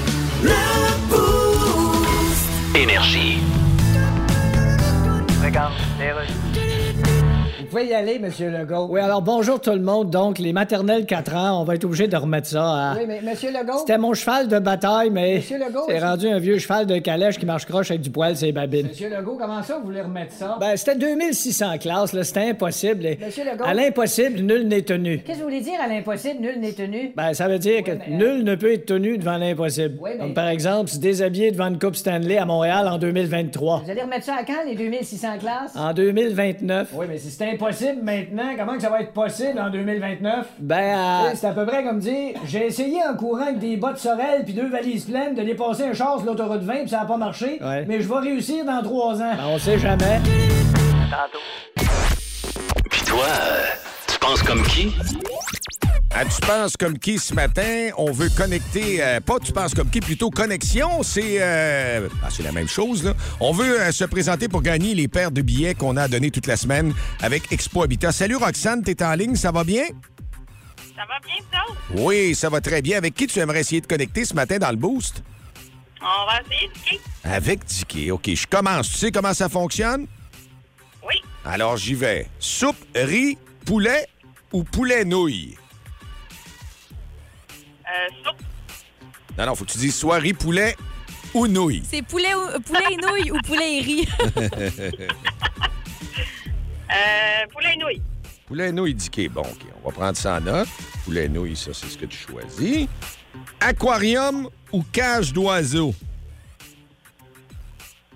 [2.75, 3.39] Énergie.
[5.29, 6.70] Vous
[7.71, 8.89] pouvez y aller, Monsieur Legault.
[8.91, 10.11] Oui, alors bonjour tout le monde.
[10.11, 12.95] Donc, les maternelles 4 ans, on va être obligé de remettre ça à...
[12.97, 13.79] Oui, mais Monsieur Legault.
[13.79, 17.39] C'était mon cheval de bataille, mais Monsieur Legault, c'est rendu un vieux cheval de calèche
[17.39, 18.89] qui marche croche avec du poil sur les babines.
[18.89, 20.57] Monsieur Legault, comment ça, vous voulez remettre ça?
[20.61, 23.07] Ben, c'était 2600 classes, là, c'était impossible.
[23.07, 23.65] Et Monsieur Legault.
[23.65, 25.19] À l'impossible, nul n'est tenu.
[25.21, 27.13] Qu'est-ce que vous voulez dire à l'impossible, nul n'est tenu?
[27.17, 29.97] Ben, ça veut dire que mais, euh, nul ne peut être tenu devant l'impossible.
[30.01, 33.83] Oui, mais- Comme par exemple, se déshabiller devant une Coupe Stanley à Montréal en 2023.
[33.85, 35.77] Vous allez remettre ça à quand, les 2600 classes?
[35.77, 36.89] En 2029.
[36.95, 40.47] Oui, mais si c'est impossible maintenant, comment que ça va être possible en 2029?
[40.61, 43.99] Ben, à- C'est à peu près comme dire j'ai essayé en courant avec des bottes
[43.99, 47.05] sorel puis deux valises pleines de dépasser un char sur l'autoroute 20 puis ça a
[47.05, 47.59] pas marché.
[47.63, 47.85] Ouais.
[47.87, 49.33] Mais je vais réussir dans trois ans.
[49.37, 50.21] ben, on sait jamais.
[52.91, 53.63] Puis toi, euh,
[54.07, 54.95] tu penses comme qui?
[56.13, 57.91] Ah, tu penses comme qui ce matin?
[57.97, 61.05] On veut connecter, euh, pas tu penses comme qui, plutôt connexion.
[61.05, 63.05] C'est euh, ah, c'est la même chose.
[63.05, 63.15] Là.
[63.39, 66.49] On veut euh, se présenter pour gagner les paires de billets qu'on a donnés toute
[66.49, 66.93] la semaine
[67.23, 68.11] avec Expo Habitat.
[68.11, 69.85] Salut Roxane, t'es en ligne, ça va bien?
[70.97, 72.03] Ça va bien, ça?
[72.03, 72.99] Oui, ça va très bien.
[72.99, 75.23] Avec qui tu aimerais essayer de connecter ce matin dans le boost?
[76.03, 77.01] On va essayer qui?
[77.23, 78.11] Avec Dicky.
[78.11, 78.91] OK, je commence.
[78.91, 80.09] Tu sais comment ça fonctionne?
[81.07, 81.23] Oui.
[81.45, 82.27] Alors j'y vais.
[82.41, 84.09] Soupe, riz, poulet
[84.53, 85.55] ou poulet-nouille?
[85.55, 85.60] Euh,
[88.25, 88.43] soupe.
[89.39, 90.77] Non, non, faut que tu dises soit riz, poulet
[91.35, 91.83] ou nouille.
[91.89, 94.09] C'est poulet, ou- poulet et nouilles ou poulet et riz?
[96.93, 98.03] Euh, poulet et nouilles.
[98.47, 99.29] Poulet nouilles Dicky.
[99.29, 100.69] Bon, OK, on va prendre ça en note.
[101.05, 102.89] Poulet nouilles, ça, c'est ce que tu choisis.
[103.61, 105.95] Aquarium ou cage d'oiseaux?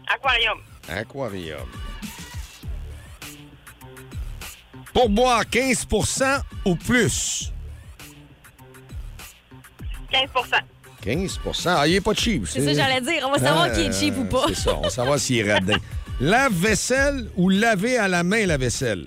[0.09, 0.59] Aquarium.
[0.89, 1.69] Aquarium.
[4.93, 7.53] Pour boire 15% ou plus?
[11.03, 12.47] 15 15 Ah, il est pas cheap.
[12.47, 13.27] C'est ça que j'allais dire.
[13.27, 14.45] On va savoir qui est cheap ou pas.
[14.49, 15.77] C'est ça, on va savoir s'il est radin.
[16.21, 19.07] Lave-vaisselle ou laver à la main la vaisselle?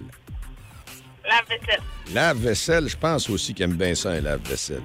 [1.26, 1.82] Lave-vaisselle.
[2.14, 4.82] Lave-vaisselle, je pense aussi qu'il aime bien ça, un lave-vaisselle.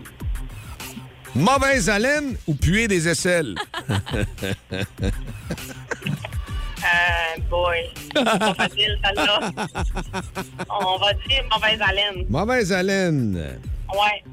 [1.34, 3.54] Mauvaise haleine ou puer des aisselles?
[6.84, 7.78] Euh, boy.
[8.12, 9.50] C'est pas facile, celle-là.
[10.68, 12.26] On va dire mauvaise haleine.
[12.28, 13.58] Mauvaise haleine.
[13.88, 14.24] Ouais.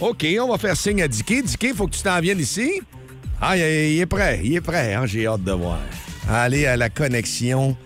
[0.00, 1.42] OK, on va faire signe à Dicky.
[1.42, 2.80] Dicky, il faut que tu t'en viennes ici.
[3.40, 4.94] Ah, il est, il est prêt, il est prêt.
[4.94, 5.78] hein, J'ai hâte de voir.
[6.28, 7.76] Allez à la connexion.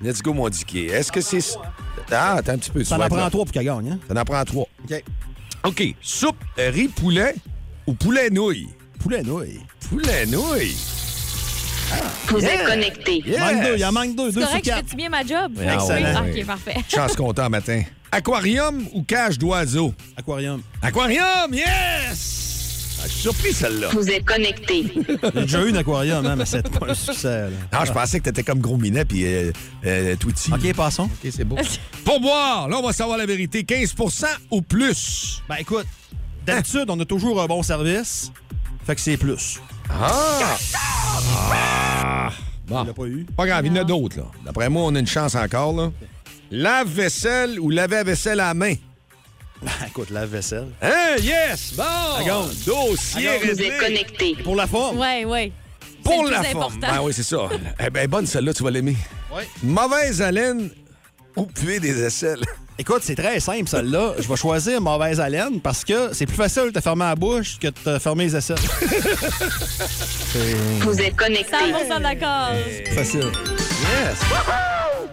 [0.00, 0.86] Let's go, mon Dicky.
[0.86, 1.40] Est-ce que c'est...
[2.10, 2.80] Ah, attends un petit peu.
[2.80, 3.92] tu Ça en prend trois pour qu'elle gagne.
[3.92, 3.98] Hein?
[4.12, 4.66] Ça en prend trois.
[4.84, 5.02] OK.
[5.64, 5.82] OK.
[6.00, 7.34] Soupe, riz, poulet
[7.86, 8.68] ou poulet nouille?
[8.98, 9.60] Poulet nouille.
[9.88, 10.76] Poulet nouille.
[12.28, 12.54] Vous Yeah.
[12.54, 13.22] êtes connecté.
[13.26, 13.38] Yes.
[13.38, 14.32] Manque deux, il en manque deux.
[14.32, 15.52] C'est correct, je fais-tu bien ma job?
[15.60, 16.22] Ah, Excellent.
[16.24, 16.74] Oui, OK, parfait.
[16.88, 17.82] Chance content matin.
[18.14, 19.94] Aquarium ou cage d'oiseau?
[20.16, 20.60] Aquarium.
[20.82, 22.98] Aquarium, yes!
[23.00, 23.88] Ah, je suis surpris, celle-là.
[23.92, 24.84] Vous êtes connecté.
[25.34, 27.48] J'ai déjà eu un aquarium, hein, mais c'est pas un succès.
[27.50, 27.56] là.
[27.72, 29.50] Ah, je pensais que t'étais comme Gros Minet puis euh,
[29.86, 30.14] euh.
[30.52, 31.04] OK, passons.
[31.04, 31.56] OK, c'est beau.
[32.04, 33.62] Pour boire, là, on va savoir la vérité.
[33.62, 35.42] 15% ou plus?
[35.48, 35.86] Ben écoute,
[36.46, 38.30] d'habitude, on a toujours un bon service.
[38.86, 39.58] Fait que c'est plus.
[39.90, 40.56] Ah!
[40.74, 42.30] Ah!
[42.68, 43.24] Il Bon, l'a pas eu.
[43.36, 44.24] pas grave, il y en a d'autres, là.
[44.44, 45.90] D'après moi, on a une chance encore, là.
[46.54, 48.74] Lave-vaisselle ou laver la vaisselle à la main?
[49.62, 50.68] Ben écoute, lave-vaisselle.
[50.82, 51.72] Hein, yes!
[51.74, 51.82] Bon!
[52.26, 52.48] Gagne.
[52.66, 53.66] Dossier Vous réglé.
[53.68, 54.36] êtes connecté.
[54.44, 54.98] Pour la forme.
[54.98, 55.50] Oui, oui.
[56.04, 56.64] Pour la plus forme.
[56.64, 56.94] important.
[56.94, 57.48] Ben oui, c'est ça.
[57.80, 58.98] eh ben, bonne, celle-là, tu vas l'aimer.
[59.34, 59.44] Oui.
[59.62, 60.68] Mauvaise haleine
[61.36, 62.42] ou puer des aisselles?
[62.78, 64.12] Écoute, c'est très simple, celle-là.
[64.18, 67.58] Je vais choisir mauvaise haleine parce que c'est plus facile de te fermer la bouche
[67.58, 68.58] que de te fermer les aisselles.
[70.80, 71.56] Vous êtes connecté.
[71.88, 72.50] 100 d'accord.
[72.84, 73.30] C'est facile.
[73.30, 74.18] Yes!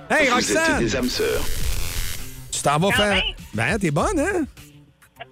[0.09, 0.79] Hey, Vous Roxane!
[0.79, 1.45] des âmes sœurs.
[2.51, 3.13] Tu t'en vas Quand faire.
[3.15, 3.23] même.
[3.53, 4.45] Ben, t'es bonne, hein?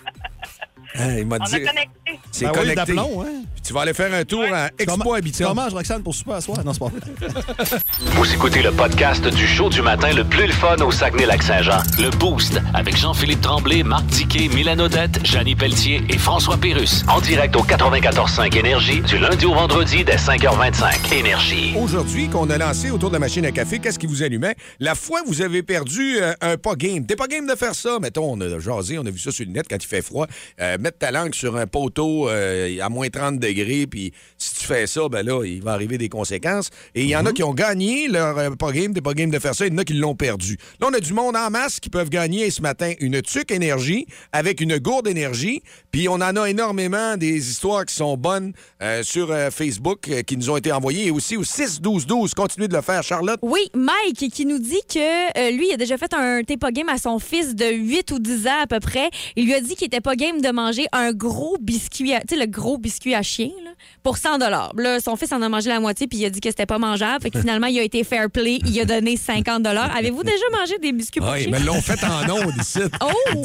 [1.00, 1.52] Hein, il m'a On dit.
[1.52, 2.20] connecté.
[2.32, 2.76] C'est Ben oui, connecté.
[2.96, 3.44] d'aplomb, hein?
[3.54, 5.46] Puis tu vas aller faire un tour à Expo Habitat.
[5.46, 6.64] Comment je Roxane pour souper à soir?
[6.66, 7.00] Non, c'est pas vrai.
[8.00, 11.80] Vous écoutez le podcast du show du matin le plus le fun au Saguenay-Lac-Saint-Jean.
[12.00, 17.04] Le Boost avec Jean-Philippe Tremblay, Marc Diquet, Milan Odette, Janine Pelletier et François Pérus.
[17.08, 21.12] En direct au 94.5 Énergie du lundi au vendredi dès 5h25.
[21.12, 21.74] Énergie.
[21.76, 24.54] Aujourd'hui, qu'on a lancé autour de la machine à café, qu'est-ce qui vous allumait?
[24.80, 27.04] La fois vous avez perdu euh, un pas game.
[27.04, 27.98] T'es pas game de faire ça.
[28.00, 30.28] Mettons, on a jasé, on a vu ça sur le net quand il fait froid.
[30.62, 34.66] Euh, mettre ta langue sur un poteau euh, à moins 30 degrés, puis si tu
[34.66, 36.70] fais ça, ben là, il va arriver des conséquences.
[36.94, 39.30] Et il y en a qui ont gagné leur euh, pas game, t'es pas game
[39.30, 40.58] de faire ça, il y en a qui l'ont perdu.
[40.80, 44.06] Là, on a du monde en masse qui peuvent gagner ce matin une tuque énergie
[44.32, 49.04] avec une gourde énergie, puis on en a énormément des histoires qui sont bonnes euh,
[49.04, 52.34] sur euh, Facebook euh, qui nous ont été envoyées et aussi au 6-12-12.
[52.34, 53.40] Continuez de le faire, Charlotte.
[53.42, 56.72] Oui, Mike qui nous dit que euh, lui, il a déjà fait un t'es pas
[56.72, 59.10] game à son fils de 8 ou 10 ans à peu près.
[59.36, 62.40] Il lui a dit qu'il était pas game de manger un gros biscuit, tu sais,
[62.40, 63.72] le gros biscuit à chien, là,
[64.04, 66.50] pour 100 Là, son fils en a mangé la moitié puis il a dit que
[66.50, 67.22] c'était pas mangeable.
[67.22, 68.60] Fait que finalement, il a été fair play.
[68.66, 71.52] Il a donné 50 Avez-vous déjà mangé des biscuits chien?
[71.52, 72.80] me l'ont fait en ondes ici.
[73.02, 73.44] Oh!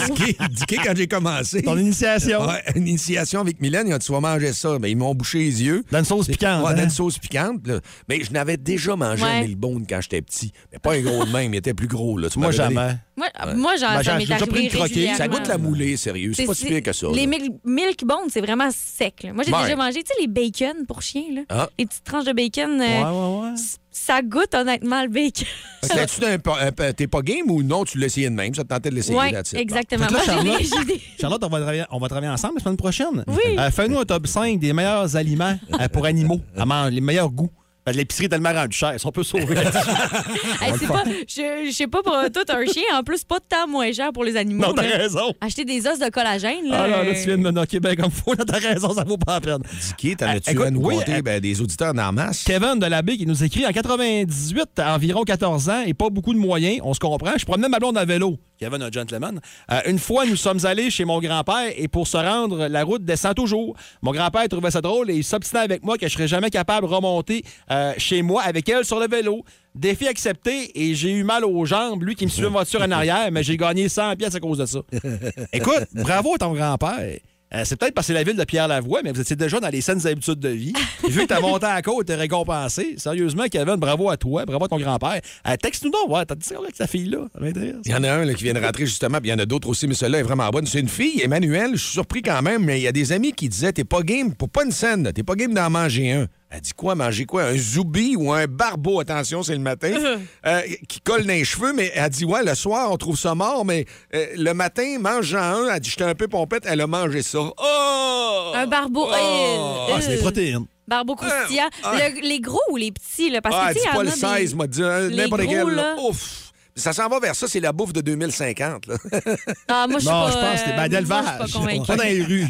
[0.50, 1.62] Dicky, quand j'ai commencé.
[1.62, 2.46] Ton initiation.
[2.46, 4.78] Ouais, une initiation avec Mylène, ils ont dit, tu vas manger ça.
[4.78, 5.84] Ben, ils m'ont bouché les yeux.
[5.90, 6.64] Dans une sauce piquante.
[6.64, 6.74] Ouais, hein?
[6.76, 7.66] dans une sauce piquante.
[7.66, 7.80] là.
[8.08, 9.28] Mais je n'avais déjà mangé Ouais.
[9.30, 10.52] un Melbourne quand j'étais petit.
[10.72, 12.18] Mais pas un gros de même, il était plus gros.
[12.18, 12.28] Là.
[12.28, 12.96] Tu Moi, donné- jamais.
[13.16, 15.14] Moi, moi j'en j'ai déjà pris une.
[15.16, 16.32] Ça goûte la moulée, sérieux.
[16.34, 17.06] C'est pas si pire que ça.
[17.14, 19.22] Les mil- milk bones, c'est vraiment sec.
[19.24, 19.32] là.
[19.32, 19.62] Moi, j'ai Ouais.
[19.64, 21.42] déjà mangé, tu sais, les bacon pour chien, là.
[21.48, 21.68] Ah.
[21.78, 22.80] Les petites tranches de bacon.
[22.80, 23.02] euh, Ouais,
[23.44, 23.56] ouais, ouais.
[23.94, 25.46] Ça goûte honnêtement le bacon.
[26.42, 28.54] Pa- T'es pas game ou non, tu l'essayais de même?
[28.54, 29.56] Ça te tentait de l'essayer Oui, là-dessus.
[29.56, 30.06] exactement.
[30.06, 30.20] Là,
[31.20, 33.24] Charlotte- on va, travailler, on va travailler ensemble la semaine prochaine.
[33.26, 33.56] Oui.
[33.58, 37.50] Euh, Fais-nous un top 5 des meilleurs aliments euh, pour animaux, à les meilleurs goûts.
[37.84, 39.56] Que L'épicerie est tellement rendue chère, on peut sauver.
[40.60, 43.44] Hey, c'est pas, je, je sais pas pour tout un chien, en plus, pas de
[43.48, 44.66] temps moins cher pour les animaux.
[44.68, 45.32] non, t'as raison.
[45.40, 46.82] Acheter des os de collagène, là.
[46.84, 48.12] Ah là, là, euh, tu viens de me knocker bien comme.
[48.38, 49.62] Là, t'as raison, ça vaut pas la peine.
[49.80, 51.14] Dicky, t'en Euh, as-tu à nous oui, compter?
[51.16, 52.44] euh, Ben, des auditeurs en masse.
[52.44, 56.08] Kevin de la Baie qui nous écrit en 98, à environ 14 ans et pas
[56.10, 57.32] beaucoup de moyens, on se comprend.
[57.36, 58.38] Je promenais ma blonde à vélo.
[58.62, 59.40] Kevin, un gentleman.
[59.72, 63.04] Euh, une fois, nous sommes allés chez mon grand-père et pour se rendre, la route
[63.04, 63.74] descend toujours.
[64.02, 66.86] Mon grand-père trouvait ça drôle et il s'obstinait avec moi que je serais jamais capable
[66.86, 69.44] de remonter euh, chez moi avec elle sur le vélo.
[69.74, 72.04] Défi accepté et j'ai eu mal aux jambes.
[72.04, 74.58] Lui qui me suivait en voiture en arrière, mais j'ai gagné 100 pièces à cause
[74.58, 74.78] de ça.
[75.52, 77.18] Écoute, bravo à ton grand-père.
[77.54, 79.68] Euh, c'est peut-être parce que c'est la ville de Pierre-Lavoie, mais vous étiez déjà dans
[79.68, 80.72] les saines habitudes de vie.
[81.06, 82.94] Et vu que t'as monté à la côte, t'es récompensé.
[82.96, 85.20] Sérieusement, Kevin, bravo à toi, bravo à ton grand-père.
[85.46, 87.26] Euh, Texte-nous donc, ouais, t'as dit ça avec sa fille-là.
[87.34, 87.76] Ça m'intéresse.
[87.84, 89.38] Il y en a un là, qui vient de rentrer justement, puis il y en
[89.38, 90.66] a d'autres aussi, mais celle-là est vraiment bonne.
[90.66, 93.32] C'est une fille, Emmanuel, je suis surpris quand même, mais il y a des amis
[93.32, 96.28] qui disaient T'es pas game, pour pas une scène, t'es pas game d'en manger un.
[96.54, 97.44] Elle dit quoi, manger quoi?
[97.44, 99.90] Un zoubi ou un barbeau, attention, c'est le matin,
[100.46, 103.34] euh, qui colle dans les cheveux, mais elle dit Ouais, le soir, on trouve ça
[103.34, 105.68] mort, mais euh, le matin, mange-en un.
[105.74, 107.38] Elle dit J'étais un peu pompette, elle a mangé ça.
[107.40, 108.52] Oh!
[108.54, 109.06] Un barbeau.
[109.10, 109.86] Oh!
[109.94, 110.66] Ah, c'est des protéines.
[110.86, 111.70] Barbeau croustillant.
[111.84, 113.40] Le- les gros ou les petits, là?
[113.40, 115.42] Parce que, Ah, tu sais, pas le a des- 16, moi, dis euh, les n'importe
[115.44, 115.74] gros, quel.
[115.74, 115.94] là.
[116.06, 116.41] Ouf!
[116.74, 118.86] Ça s'en va vers ça, c'est la bouffe de 2050.
[118.86, 118.94] Là.
[119.68, 121.24] Ah, moi, je suis Non, je pense que c'est ben, d'élevage.
[121.42, 122.46] je suis pas dans les rues.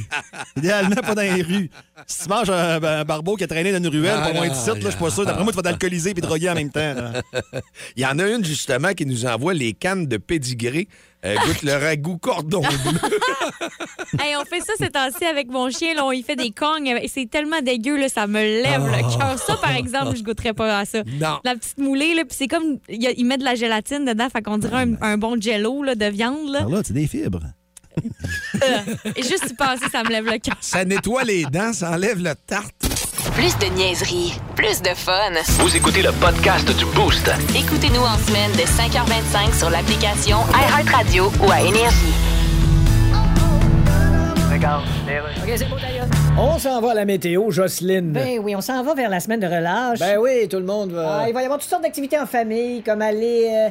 [0.56, 1.70] Idéalement, pas dans les rues.
[2.06, 4.46] Si tu manges un, un barbeau qui a traîné dans une ruelle, Ah, pas loin
[4.46, 5.26] non, de site, là, je suis pas sûr.
[5.26, 6.94] D'après moi, tu vas t'alcooliser et droguer en même temps.
[6.94, 7.22] là.
[7.96, 10.88] Il y en a une, justement, qui nous envoie les cannes de pédigré.
[11.24, 12.98] Euh, goûte le ragoût cordon bleu.
[14.20, 15.94] Hey, on fait ça ces temps-ci avec mon chien.
[15.94, 16.90] Là, on y fait des cognes.
[16.90, 19.38] avec- C'est tellement dégueu, là, ça me lève le cœur.
[19.38, 21.02] Ça, par exemple, je goûterais pas à ça.
[21.20, 21.38] Non.
[21.44, 22.78] La petite moulée, là, puis c'est comme.
[22.88, 25.40] Il y a- il met de la gélatine dedans, fait qu'on dirait un, un bon
[25.40, 26.48] jello là, de viande.
[26.50, 26.66] Là.
[26.68, 27.42] Là, c'est des fibres.
[29.16, 30.56] Et juste y penser, ça me lève le cœur.
[30.60, 32.81] Ça nettoie les dents, ça enlève le tarte.
[33.34, 35.32] Plus de niaiserie, plus de fun.
[35.58, 37.30] Vous écoutez le podcast du Boost.
[37.56, 42.12] Écoutez-nous en semaine de 5h25 sur l'application iHeartRadio ou à Énergie.
[44.54, 46.06] OK, c'est beau d'ailleurs.
[46.38, 48.12] On s'en va à la météo, Jocelyne.
[48.12, 49.98] Ben oui, on s'en va vers la semaine de relâche.
[49.98, 51.20] Ben oui, tout le monde va.
[51.22, 53.48] Ah, il va y avoir toutes sortes d'activités en famille, comme aller.
[53.50, 53.70] euh,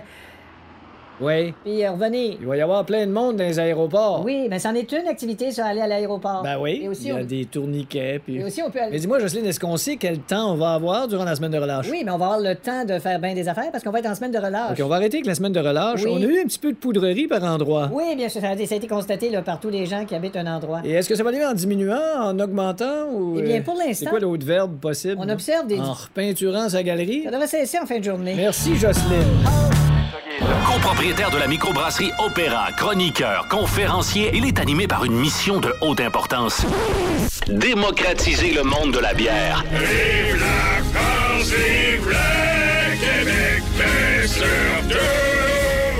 [1.22, 1.54] Oui.
[1.64, 2.38] puis euh, revenir.
[2.40, 4.24] Il va y avoir plein de monde dans les aéroports.
[4.26, 6.42] Oui, mais c'en est une activité, ça, aller à l'aéroport.
[6.44, 6.82] Ben oui.
[6.84, 7.24] Et aussi, il y a on...
[7.24, 8.20] des tourniquets.
[8.24, 8.38] Puis...
[8.38, 8.92] et aussi, on peut aller.
[8.92, 11.58] Mais dis-moi, Jocelyne, est-ce qu'on sait quel temps on va avoir durant la semaine de
[11.58, 11.88] relâche?
[11.90, 14.00] Oui, mais on va avoir le temps de faire bien des affaires parce qu'on va
[14.00, 14.72] être en semaine de relâche.
[14.80, 16.04] OK, on va arrêter avec la semaine de relâche.
[16.04, 16.12] Oui.
[16.14, 17.90] On a eu un petit peu de poudrerie par endroit.
[17.94, 20.48] Oui, bien sûr, ça a été constaté là, par tous les gens qui habitent un
[20.48, 20.82] endroit.
[20.84, 23.38] Et est-ce que ça va aller en diminuant, en augmentant ou.
[23.40, 25.16] Eh bien, euh, pour C'est l'instant, quoi l'autre verbe possible?
[25.20, 25.80] on observe des.
[25.80, 27.24] En repeinturant sa galerie?
[27.24, 28.34] Ça devrait cesser en fin de journée.
[28.36, 29.91] Merci, Jocelyne.
[30.66, 36.00] Copropriétaire de la microbrasserie Opéra, chroniqueur, conférencier, il est animé par une mission de haute
[36.00, 36.66] importance.
[37.48, 39.64] Démocratiser le monde de la bière.
[39.72, 45.06] Vive la France, vive le Québec, mais surtout,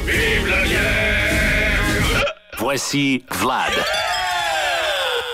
[0.06, 2.26] vive la bière!
[2.58, 3.74] Voici Vlad.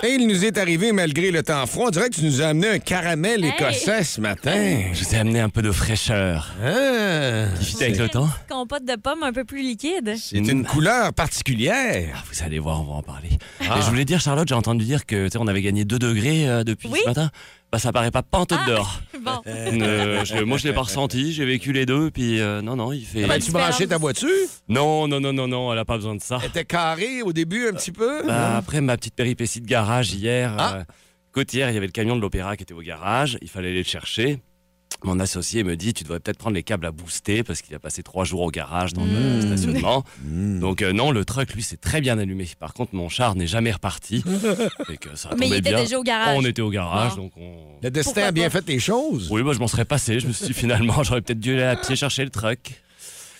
[0.04, 2.46] Et il nous est arrivé, malgré le temps froid, on dirait que tu nous as
[2.46, 3.50] amené un caramel Hey!
[3.50, 4.82] écossais ce matin.
[4.92, 6.52] Je vous ai amené un peu de fraîcheur.
[6.64, 8.28] Ah, Qui fit avec le temps?
[8.48, 10.14] Compote de pommes un peu plus liquide.
[10.16, 12.14] c'est une couleur particulière.
[12.16, 13.30] Ah, vous allez voir, on va en parler.
[13.60, 15.98] Et je voulais dire, Charlotte, j'ai entendu dire que tu sais, on avait gagné 2
[15.98, 17.00] degrés euh, depuis Oui.
[17.02, 17.30] ce matin.
[17.72, 18.68] Bah, ça paraît pas pantoute Ah.
[18.68, 19.00] dehors.
[19.24, 19.40] Bon.
[19.46, 21.32] Euh, je- moi, je l'ai pas ressenti.
[21.32, 23.26] J'ai vécu les deux, puis euh, non, non, il fait.
[23.26, 24.28] Ben, tu branchais ta voiture?
[24.68, 26.38] Non, non, non, non, non, elle a pas besoin de ça.
[26.42, 28.26] Elle était carrée au début un petit peu?
[28.26, 30.76] Bah, après ma petite péripétie de garage hier, Ah.
[30.78, 30.84] euh,
[31.30, 33.38] écoute, hier, il y avait le camion de l'opéra qui était au garage.
[33.42, 34.40] Il fallait aller le chercher.
[35.04, 37.78] Mon associé me dit, tu devrais peut-être prendre les câbles à booster parce qu'il a
[37.78, 40.04] passé trois jours au garage dans le stationnement.
[40.24, 42.48] Donc euh, non, le truck, lui, s'est très bien allumé.
[42.58, 44.24] Par contre, mon char n'est jamais reparti.
[44.90, 45.82] Et que ça Mais il était bien.
[45.82, 46.36] déjà au garage.
[46.36, 47.54] On était au garage, donc on...
[47.82, 49.28] Le destin Pourquoi a bien fait les choses.
[49.30, 50.18] Oui, moi, je m'en serais passé.
[50.18, 52.58] Je me suis dit, finalement, j'aurais peut-être dû aller à pied chercher le truck.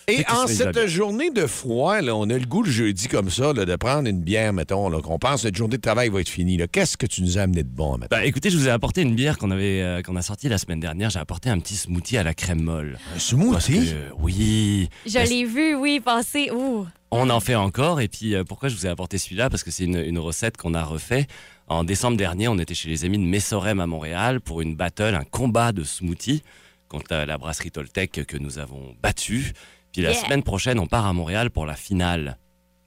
[0.08, 3.52] Et en cette journée de froid, là, on a le goût le jeudi comme ça
[3.52, 6.30] là, de prendre une bière, mettons, qu'on pense que notre journée de travail va être
[6.30, 6.58] finie.
[6.72, 8.08] Qu'est-ce que tu nous as amené de bon maintenant?
[8.10, 10.56] Bah écoutez, je vous ai apporté une bière qu'on avait euh, qu'on a sortie la
[10.56, 11.10] semaine dernière.
[11.10, 12.98] J'ai apporté un petit smoothie à la crème molle.
[13.14, 13.90] un smoothie?
[13.90, 16.50] que, oui, Je l'ai vu, oui, passer.
[16.52, 16.86] Ouh.
[17.10, 18.00] On en fait encore.
[18.00, 19.50] Et puis, euh, pourquoi je vous ai apporté celui-là?
[19.50, 21.26] Parce que c'est une, une recette qu'on a refait.
[21.66, 25.14] En décembre dernier, on était chez les amis de Messorem à Montréal pour une battle,
[25.14, 26.42] un combat de smoothie
[26.88, 29.52] contre la, la brasserie Toltec que nous avons battue.
[29.92, 30.20] Puis la Yeah.
[30.24, 32.38] semaine prochaine, on part à Montréal pour la finale.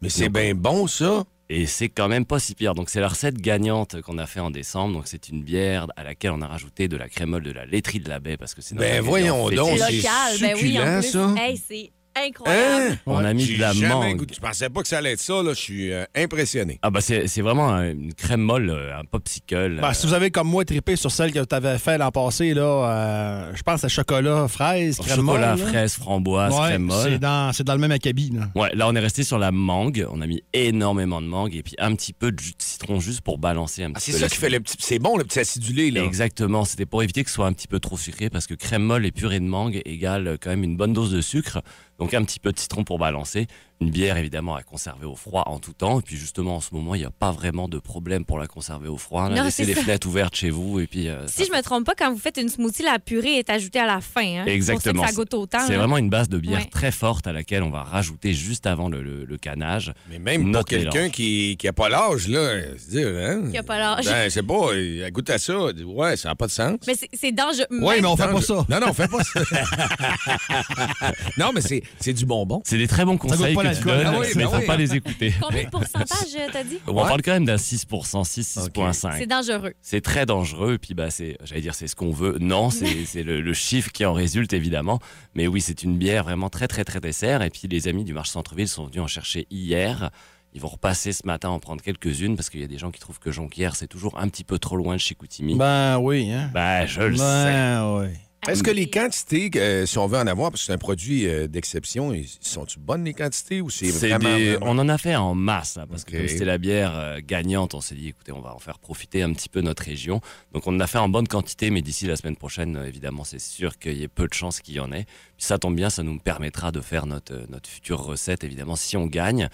[0.02, 1.24] Mais c'est bien bon, ça.
[1.54, 2.74] Et c'est quand même pas si pire.
[2.76, 4.94] Donc c'est la recette gagnante qu'on a fait en décembre.
[4.94, 8.00] Donc c'est une bière à laquelle on a rajouté de la crémole de la laiterie
[8.00, 10.80] de la baie parce que c'est notre Ben voyons donc, C'est c'est local, ben oui,
[10.80, 11.12] en succulent, plus.
[11.12, 11.36] ça.
[11.38, 12.94] Hey, c'est incroyable.
[12.94, 12.98] Hein?
[13.06, 14.18] On a mis de la mangue.
[14.18, 14.36] goûté.
[14.36, 15.42] Je pensais pas que ça allait être ça.
[15.44, 15.50] Là.
[15.54, 16.80] Je suis euh, impressionné.
[16.82, 19.78] Ah bah c'est c'est vraiment un- une crème molle, euh, un popsicle.
[19.82, 22.12] Ben, euh, si vous avez comme moi trippé sur celle que tu avais fait l'an
[22.12, 25.24] passé, là, euh, je pense à chocolat, fraise, crème chocolat,
[25.56, 25.68] molle, là.
[25.68, 27.20] fraise, framboise, Ouais, crème c'est molle.
[27.20, 28.32] dans, c'est dans le même acabit.
[28.34, 28.50] Là.
[28.56, 30.06] Ouais, là on est resté sur la mangue.
[30.12, 33.00] On a mis énormément de mangue et puis un petit peu de jus de citron
[33.00, 34.24] juste pour balancer un Ah, petit c'est peu.
[34.24, 34.76] ça qui fait le petit.
[34.80, 36.04] C'est bon, le petit acidulé, là.
[36.04, 38.84] Exactement, c'était pour éviter que ce soit un petit peu trop sucré parce que crème
[38.84, 41.62] molle et purée de mangue égale quand même une bonne dose de sucre.
[42.02, 43.46] Donc un petit peu de citron pour balancer.
[43.82, 46.00] Une bière évidemment à conserver au froid en tout temps.
[46.00, 48.46] Et puis justement en ce moment il n'y a pas vraiment de problème pour la
[48.48, 49.28] conserver au froid.
[49.28, 49.82] Là, Non, laissez c'est les ça.
[49.82, 51.08] fenêtres ouvertes chez vous et puis.
[51.10, 53.50] euh, Si ça je me trompe pas, quand vous faites une smoothie, la purée est
[53.50, 54.22] ajoutée à la fin.
[54.42, 54.46] Hein?
[54.46, 54.94] Exactement.
[54.94, 55.60] Pour ça que ça goûte autant.
[55.66, 56.66] C'est vraiment une base de bière Ouais.
[56.72, 59.94] très forte à laquelle on va rajouter juste avant le, le- le canage.
[60.10, 63.50] Mais même pour quelqu'un qui n'a pas l'âge, là, c'est dire, hein?
[63.52, 64.06] Qui a pas l'âge.
[64.06, 64.74] Ben, c'est pas.
[64.74, 65.58] Elle goûte à ça.
[65.86, 66.78] Ouais, ça n'a pas de sens.
[66.86, 67.66] Mais c'est- dangereux.
[67.72, 68.54] Oui, mais on fait Non, pas ça.
[68.70, 69.40] Non, non, on fait pas ça.
[71.38, 72.62] non, mais c'est c'est du bonbon.
[72.66, 74.04] C'est des très bons goûte conseils tu l'alcool.
[74.06, 74.66] donnes, Ah oui, mais il faut oui.
[74.66, 75.34] pas les écouter.
[75.42, 76.78] Combien de pourcentage, t'as dit?
[76.88, 79.18] On parle quand même d'un 6%, 6, 6,5.
[79.18, 79.74] C'est dangereux.
[79.82, 82.38] C'est très dangereux, puis bah c'est, j'allais dire c'est ce qu'on veut.
[82.40, 82.70] Non,
[83.06, 85.00] c'est le, le chiffre qui en résulte évidemment.
[85.36, 87.42] Mais oui, c'est une bière vraiment très très très dessert.
[87.42, 90.10] Et puis les amis du marché centre-ville sont venus en chercher hier.
[90.54, 93.00] Ils vont repasser ce matin en prendre quelques-unes parce qu'il y a des gens qui
[93.00, 95.56] trouvent que Jonquière, c'est toujours un petit peu trop loin de chez Coutimi.
[95.56, 96.50] Ben oui, hein?
[96.54, 97.24] Ben, je le sais.
[97.24, 98.08] Ben oui.
[98.50, 101.28] Est-ce que les quantités, euh, si on veut en avoir, parce que c'est un produit
[101.28, 105.16] euh, d'exception, sont-tu bonnes les quantités ou c'est vraiment, des- vraiment- On en a fait
[105.16, 108.32] en masse, hein, parce que comme c'était la bière euh, gagnante, on s'est dit, écoutez,
[108.32, 110.22] on va en faire profiter un petit peu notre région.
[110.54, 113.40] Donc on en a fait en bonne quantité, mais d'ici la semaine prochaine, évidemment, c'est
[113.40, 115.06] sûr qu'il y ait peu de chances qu'il y en ait.
[115.38, 118.98] Puis ça tombe bien, ça nous permettra de faire notre, notre future recette, évidemment, si
[118.98, 119.50] on gagne.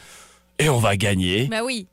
[0.60, 1.88] Et on va gagner, Ben oui.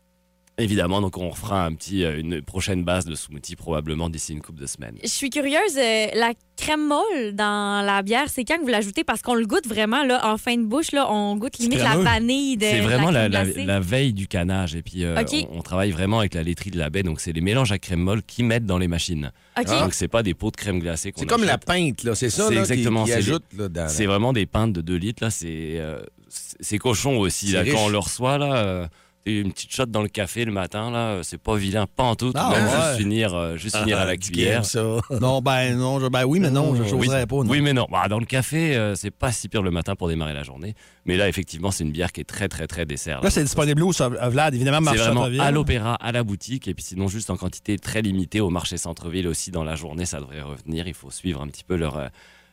[0.59, 1.01] Évidemment.
[1.01, 4.61] Donc on refera un petit, euh, une prochaine base de smoothie probablement d'ici une couple
[4.61, 4.97] de semaines.
[5.03, 9.03] Je suis curieuse, euh, la crème molle dans la bière, c'est quand que vous l'ajoutez?
[9.03, 11.97] Parce qu'on le goûte vraiment là, en fin de bouche, là, on goûte limite la
[11.97, 13.67] vanille de C'est vraiment la, la, crème la- glacée.
[13.67, 14.77] la veille du canage.
[14.77, 17.03] Et puis, euh, on, on travaille vraiment avec la laiterie de la baie.
[17.03, 19.33] Donc, c'est les mélanges à crème molle qu'ils mettent dans les machines.
[19.59, 19.67] Ok.
[19.67, 22.31] Donc, c'est pas des pots de crème glacée qu'on C'est comme la peinte, là, c'est
[22.31, 24.73] ça, C'est là, exactement qui, qui c'est ajoute des- là, dans- C'est vraiment des pintes
[24.73, 25.25] de 2 litres.
[25.25, 27.49] Là, c'est euh, c'est- cochon aussi.
[27.49, 28.87] C'est Là, quand on le reçoit, là, euh,
[29.27, 32.31] une petite shot dans le café le matin, là, c'est pas vilain, pas en tout.
[32.35, 32.71] Ah, Même ouais.
[32.71, 34.65] juste finir, euh, juste finir à la cuillère.
[34.65, 34.83] ça.
[35.21, 37.37] Non, ben non, je- ben oui, mais non, je Oui, choisirais pas.
[37.37, 37.47] non.
[37.51, 37.87] oui, mais non.
[37.91, 40.75] Bah, dans le café, euh, c'est pas si pire le matin pour démarrer la journée.
[41.07, 43.23] Mais là, effectivement, c'est une bière qui est très, très, très dessert.
[43.23, 44.55] Là, c'est disponible où, ça, à Vlad?
[44.55, 45.41] Évidemment, marché Centre-Ville.
[45.41, 48.77] à l'opéra, à la boutique, et puis sinon juste en quantité très limitée au marché
[48.77, 50.87] centre-ville aussi dans la journée, ça devrait revenir.
[50.87, 52.09] Il faut suivre un petit peu leur, euh,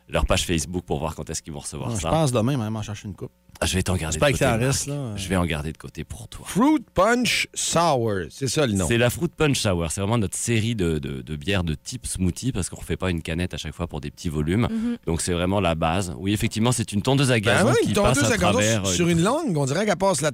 [0.08, 2.10] leur page Facebook pour voir quand est-ce qu'ils vont recevoir Ah, Je ça.
[2.10, 3.32] pense demain, même, en chercher une coupe.
[3.60, 4.38] Ah, je vais t'en garder de que côté.
[4.38, 4.60] ça Marc.
[4.62, 5.12] reste, là.
[5.14, 6.44] Je vais en garder de côté pour toi.
[6.48, 8.86] Fruit Punch Sour, c'est ça le nom.
[8.88, 9.86] C'est la Fruit Punch Sour.
[9.90, 12.96] C'est vraiment notre série de, de, de bières de type smoothie parce qu'on ne refait
[12.96, 14.66] pas une canette à chaque fois pour des petits volumes.
[14.70, 14.96] Mhm.
[15.06, 16.12] Donc c'est vraiment la base.
[16.18, 18.38] Oui, effectivement, c'est une tondeuse à Ben gazon ouais, qui une passe tondeuse à à
[18.38, 20.30] travers sur euh, une langue, on dirait qu'elle passe, la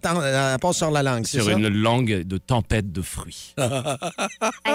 [0.54, 1.52] elle passe sur la langue, c'est sur ça?
[1.52, 3.54] une langue de tempête de fruits.
[4.64, 4.74] Hey,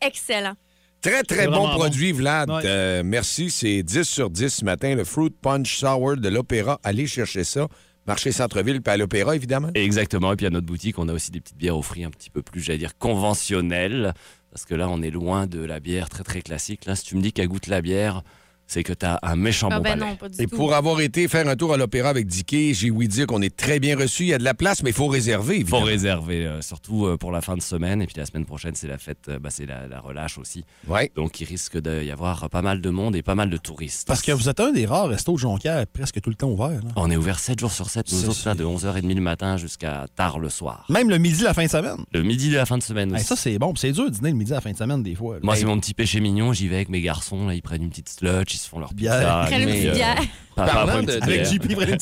[0.00, 0.54] c'est excellent.
[1.00, 2.50] Très, très bon produit, Vlad.
[2.50, 2.62] Ouais.
[2.64, 3.50] Euh, merci.
[3.50, 4.94] C'est 10 sur 10 ce matin.
[4.94, 6.78] Le Fruit Punch Sour de l'Opéra.
[6.82, 7.68] Allez chercher ça.
[8.06, 9.70] Marché Centre-Ville, puis à l'Opéra, évidemment.
[9.74, 10.32] Exactement.
[10.32, 12.42] Et puis à notre boutique, on a aussi des petites bières fruits un petit peu
[12.42, 14.12] plus, j'allais dire, conventionnelles.
[14.50, 16.84] Parce que là, on est loin de la bière très très classique.
[16.86, 18.22] Là, si tu me dis qu'elle goûte la bière,
[18.70, 20.10] c'est que tu as un méchant Ah bon ben palais.
[20.12, 20.56] non, pas du Et tout.
[20.56, 23.54] pour avoir été faire un tour à l'Opéra avec Dicky, j'ai ouï dire qu'on est
[23.54, 24.22] très bien reçu.
[24.24, 27.06] Il y a de la place, mais il faut réserver, Il faut réserver, euh, surtout
[27.06, 28.00] euh, pour la fin de semaine.
[28.02, 30.64] Et puis la semaine prochaine, c'est la fête, euh, bah, c'est la, la relâche aussi.
[30.88, 31.10] Ouais.
[31.16, 34.06] Donc il risque d'y avoir pas mal de monde et pas mal de touristes.
[34.06, 36.68] Parce que vous êtes un des rares restos de Jonquière presque tout le temps ouvert.
[36.70, 36.90] là.
[36.96, 40.06] On est ouvert 7 jours sur 7, nous autres, là, de 11h30 le matin jusqu'à
[40.14, 40.86] tard le soir.
[40.88, 41.96] Même le midi, la fin de semaine.
[42.12, 43.24] Le midi de la fin de semaine Hey, aussi.
[43.24, 43.74] ça, c'est bon.
[43.74, 45.34] C'est dur de dîner le midi à la fin de semaine, des fois.
[45.34, 45.40] là.
[45.42, 46.52] Moi, Hey, c'est mon petit péché mignon.
[46.52, 47.46] J'y vais avec mes garçons.
[47.46, 49.46] Là, ils prennent une petite sludge, se font leur Bière.
[49.48, 49.58] pizza.
[49.66, 50.16] Mais, euh, bière.
[50.56, 51.52] pas- pas Parlant une de- petite Avec bière.
[51.52, 51.96] JP, près de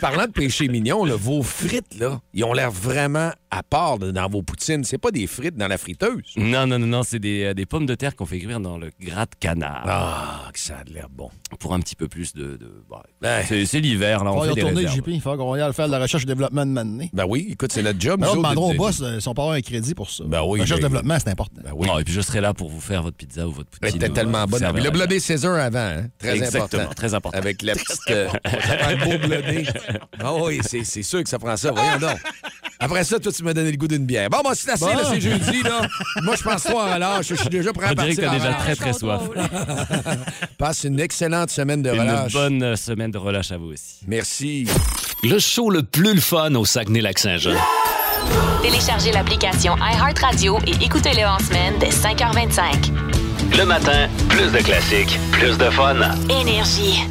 [0.00, 4.10] Parlant de péché mignon, là, vos frites, là, ils ont l'air vraiment à part de-
[4.10, 4.84] dans vos poutines.
[4.84, 6.34] C'est pas des frites dans la friteuse.
[6.36, 8.76] Non, non, non, non, c'est des, euh, des pommes de terre qu'on fait cuire dans
[8.76, 9.84] le gratte-canard.
[9.86, 11.30] Ah, que ça a l'air bon.
[11.58, 12.56] Pour un petit peu plus de.
[12.56, 13.44] de- bah, Ouais.
[13.48, 14.96] c'est, c'est l'hiver, là, on va y fait des retourner, réserves.
[14.96, 15.08] JP.
[15.08, 17.10] Il faut qu'on aille faire de la recherche et développement de m'amener.
[17.12, 18.22] Ben oui, écoute, c'est notre job.
[18.22, 20.10] Alors, nous autres, demanderons au de- boss euh, si on peut avoir un crédit pour
[20.10, 20.24] ça.
[20.26, 21.60] Ben oui, Recherche et ben- développement, c'est important.
[21.64, 21.88] Ben oui.
[21.90, 24.02] Ah, et puis je serai là pour vous faire votre pizza ou votre Elle poutine.
[24.04, 24.62] était tellement bonne.
[24.76, 26.06] Le blodé César avant, hein?
[26.18, 26.94] Très Exactement, important.
[26.94, 27.38] très important.
[27.38, 28.00] Avec la petite.
[28.10, 29.66] euh, le beau blodé.
[30.22, 31.70] Ah oui, c'est sûr que ça prend ça.
[31.72, 32.18] Voyons donc.
[32.78, 34.28] Après ça, toi, tu m'as donné le goût d'une bière.
[34.28, 34.94] Bon, moi, c'est assez, Bon.
[34.94, 35.88] là, c'est jeudi, là.
[36.22, 37.26] Moi, je pense pas à l'âge.
[37.28, 38.42] Je suis déjà prêt à On dirait que partir.
[38.42, 39.22] t'as déjà très, très soif.
[40.58, 42.32] Passe une excellente semaine de Une relâche.
[42.32, 43.96] bonne euh, semaine de relâche à vous aussi.
[44.06, 44.66] Merci.
[45.22, 47.56] Le show le plus le fun au Saguenay-Lac-Saint-Jean.
[48.62, 52.90] Téléchargez l'application iHeartRadio et écoutez-le en semaine dès 5h25.
[53.56, 55.96] Le matin, plus de classiques, plus de fun.
[56.28, 57.04] Énergie.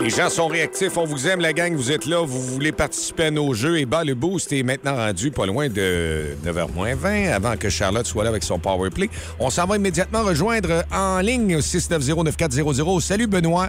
[0.00, 3.24] Les gens sont réactifs, on vous aime, la gang, vous êtes là, vous voulez participer
[3.24, 3.78] à nos jeux.
[3.78, 8.22] Et bah, le boost est maintenant rendu pas loin de 9h20 avant que Charlotte soit
[8.22, 9.10] là avec son power play.
[9.38, 13.00] On s'en va immédiatement rejoindre en ligne au 690-9400.
[13.00, 13.68] Salut Benoît,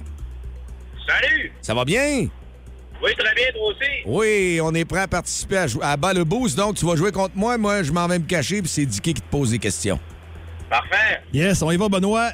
[1.09, 1.51] Salut!
[1.61, 2.27] ça va bien?
[3.01, 3.89] Oui, très bien, toi aussi.
[4.05, 7.11] Oui, on est prêt à participer à, à bas le boost, donc tu vas jouer
[7.11, 7.57] contre moi.
[7.57, 9.99] Moi, je m'en vais me cacher, puis c'est Dicky qui te pose des questions.
[10.69, 11.21] Parfait.
[11.33, 12.31] Yes, on y va, Benoît.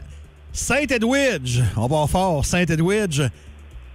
[0.51, 2.45] Saint-Edwidge, on va fort.
[2.45, 3.21] Saint-Edwidge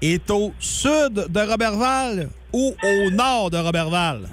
[0.00, 4.28] est au sud de Robertval ou au nord de Robertval?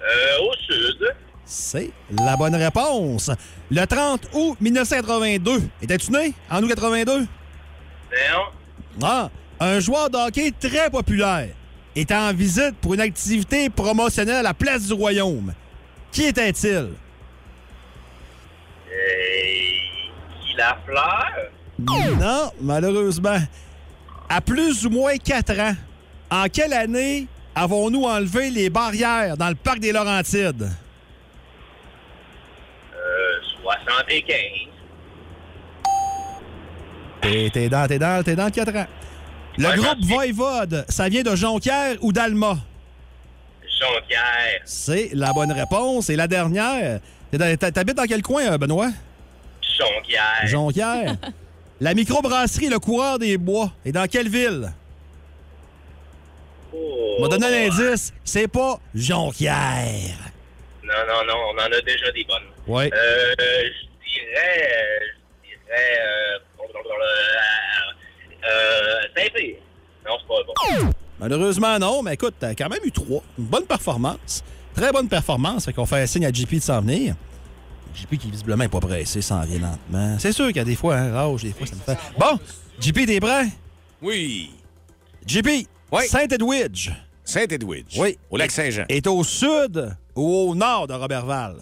[0.00, 1.14] Euh, au sud.
[1.44, 3.30] C'est la bonne réponse.
[3.70, 5.62] Le 30 août 1982.
[5.82, 7.20] Étais-tu né en août 82?
[7.20, 7.26] Non.
[9.02, 11.48] Ah, un joueur de hockey très populaire
[11.96, 15.52] était en visite pour une activité promotionnelle à la place du Royaume.
[16.12, 16.68] Qui était-il?
[16.68, 16.90] Euh,
[20.42, 21.50] Guy Lafleur?
[21.78, 23.38] Non, malheureusement.
[24.28, 25.74] À plus ou moins 4 ans,
[26.30, 30.70] en quelle année avons-nous enlevé les barrières dans le parc des Laurentides?
[32.94, 34.24] Euh, 75.
[37.52, 38.86] T'es dans, t'es dans, t'es dans le 4 ans.
[39.58, 42.58] Le groupe Voivode, ça vient de Jonquière ou d'Alma?
[43.62, 44.60] Jonquière.
[44.64, 46.10] C'est la bonne réponse.
[46.10, 47.00] Et la dernière,
[47.30, 48.90] t'habites dans quel coin, euh, Benoît?
[49.62, 50.46] Jonquière.
[50.46, 51.16] Jonquière.
[51.80, 54.72] la microbrasserie Le Coureur des Bois est dans quelle ville?
[56.72, 57.16] Oh.
[57.18, 58.12] On va donner un indice.
[58.24, 60.16] C'est pas Jonquière.
[60.84, 62.42] Non, non, non, on en a déjà des bonnes.
[62.66, 62.84] Oui.
[62.92, 64.68] Euh, je dirais.
[64.72, 65.06] euh,
[65.42, 65.98] Je dirais.
[66.00, 66.38] Euh,
[68.48, 69.02] euh.
[70.06, 70.92] Non, c'est pas bon.
[71.20, 73.22] Malheureusement, non, mais écoute, t'as quand même eu trois.
[73.38, 74.42] Une bonne performance.
[74.74, 75.64] Très bonne performance.
[75.64, 77.14] Fait qu'on fait un signe à JP de s'en venir.
[77.94, 80.16] JP qui visiblement n'est pas pressé, s'en vient lentement.
[80.18, 81.98] C'est sûr qu'il y a des fois, hein, rage, des fois, ça me fait.
[82.18, 82.38] Bon,
[82.80, 83.48] JP, t'es prêt?
[84.00, 84.50] Oui.
[85.26, 85.48] JP,
[86.06, 86.90] Saint-Edwidge.
[87.24, 87.98] Saint-Edwidge.
[87.98, 88.18] Oui.
[88.30, 88.84] Au lac Saint-Jean.
[88.88, 91.56] Est au sud ou au nord de Robertval?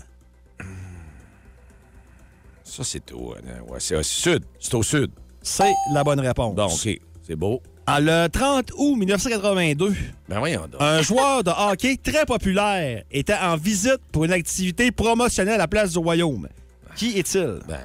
[2.63, 4.45] Ça, c'est au, euh, ouais, c'est au sud.
[4.61, 5.11] C'est au sud.
[5.49, 6.55] C'est la bonne réponse.
[6.57, 7.01] Bon, OK.
[7.27, 7.63] C'est beau.
[7.87, 9.95] En le 30 août 1982,
[10.29, 10.81] Ben voyons donc.
[10.81, 15.69] un joueur de hockey très populaire était en visite pour une activité promotionnelle à la
[15.69, 16.49] place du Royaume.
[16.97, 17.61] Qui est-il?
[17.69, 17.79] Ben,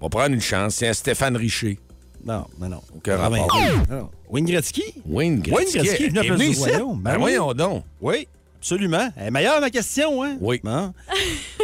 [0.00, 0.76] On va prendre une chance.
[0.76, 1.78] C'est un Stéphane Richer.
[2.24, 2.80] Non, mais non.
[2.96, 3.60] Aucun Ah, ben, rapport.
[3.90, 4.10] non.
[4.30, 4.82] Wayne Gretzky?
[5.06, 5.76] Wayne Gretzky.
[5.78, 6.62] Wayne Gretzky est venu à la est place venu du ici?
[6.70, 7.02] Royaume.
[7.02, 7.18] Ben oui.
[7.20, 7.84] voyons donc.
[8.00, 8.28] Oui,
[8.58, 9.08] absolument.
[9.18, 10.36] Elle est meilleure ma question, hein?
[10.40, 10.60] Oui.
[10.64, 10.94] Hein?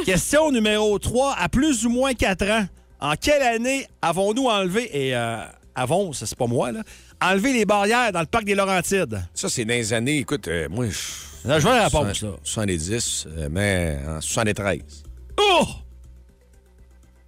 [0.04, 1.36] question numéro 3.
[1.38, 2.66] À plus ou moins 4 ans,
[3.00, 5.38] en quelle année avons-nous enlevé, et euh,
[5.74, 6.82] avons, c'est pas moi, là,
[7.22, 9.22] enlevé les barrières dans le parc des Laurentides?
[9.34, 11.48] Ça, c'est dans les années, écoute, euh, moi, je.
[11.48, 12.30] Là, je veux la réponse, là.
[12.42, 14.80] 70, euh, mais en 73.
[15.38, 15.66] Oh!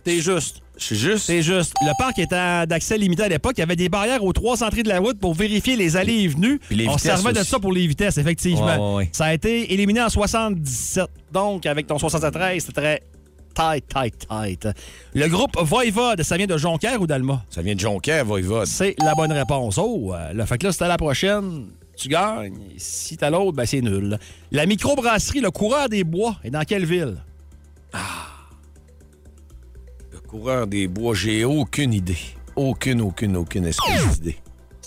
[0.03, 0.63] T'es juste.
[0.77, 1.27] Je suis juste.
[1.27, 1.75] C'est juste.
[1.83, 3.53] Le parc était d'accès limité à l'époque.
[3.59, 6.23] Il y avait des barrières aux trois entrées de la route pour vérifier les allées
[6.23, 6.59] et venues.
[6.71, 8.65] Les On servait de ça pour les vitesses, effectivement.
[8.65, 9.09] Ouais, ouais, ouais.
[9.13, 11.05] Ça a été éliminé en 77.
[11.33, 13.03] Donc, avec ton 73, c'est très
[13.55, 14.69] tight, tight, tight.
[15.15, 17.45] Le groupe Voivode, ça vient de Jonquière ou d'Alma?
[17.51, 18.67] Ça vient de Jonquière, Voivode.
[18.67, 19.79] C'est la bonne réponse.
[19.79, 21.67] Oh, euh, là, fait que là, c'est à la prochaine.
[21.97, 22.59] Tu gagnes.
[22.79, 24.19] Si t'as l'autre, ben c'est nul.
[24.53, 27.23] La microbrasserie Le Coureur des Bois est dans quelle ville?
[30.11, 32.17] Le coureur des bois, j'ai aucune idée.
[32.57, 34.37] Aucune, aucune, aucune espèce d'idée.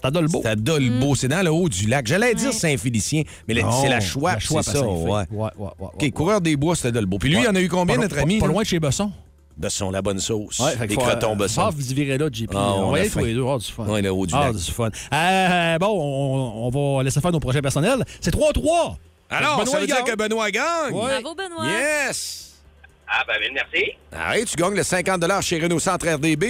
[0.03, 0.39] C'est à Dolbeau.
[0.43, 1.15] C'est à Dolbeau.
[1.15, 2.05] C'est dans le haut du lac.
[2.05, 4.85] J'allais dire Saint-Félicien, mais c'est la Chouette c'est ça.
[4.85, 5.11] Ouais.
[5.11, 7.17] Ouais, ouais, ouais, OK, coureur des bois, c'était Dolbeau.
[7.17, 8.39] Puis lui, il y en a eu combien, Pas- notre pas- ami?
[8.39, 9.11] Pas loin de chez Besson.
[9.55, 10.59] Besson, la bonne sauce.
[10.59, 11.61] Ouais, faut, crotons euh, Besson.
[11.63, 12.49] Ah, vous y verrez là, JP.
[12.55, 13.45] Ah, on on va y tous les deux.
[13.47, 13.85] Ah, du fun.
[13.85, 14.55] Ouais, le haut du Ah, lac.
[14.55, 14.89] du fun.
[15.13, 18.03] Euh, bon, on, on va laisser faire nos projets personnels.
[18.19, 18.97] C'est 3-3.
[19.29, 20.91] Alors, Benoît ça veut dire que Benoît gagne.
[20.93, 21.21] Ouais.
[21.21, 21.67] Bravo, Benoît.
[21.67, 22.55] Yes!
[23.07, 23.91] Ah, ben, merci.
[24.11, 26.49] Arrête, tu gagnes le 50 chez Renault Centre RDB.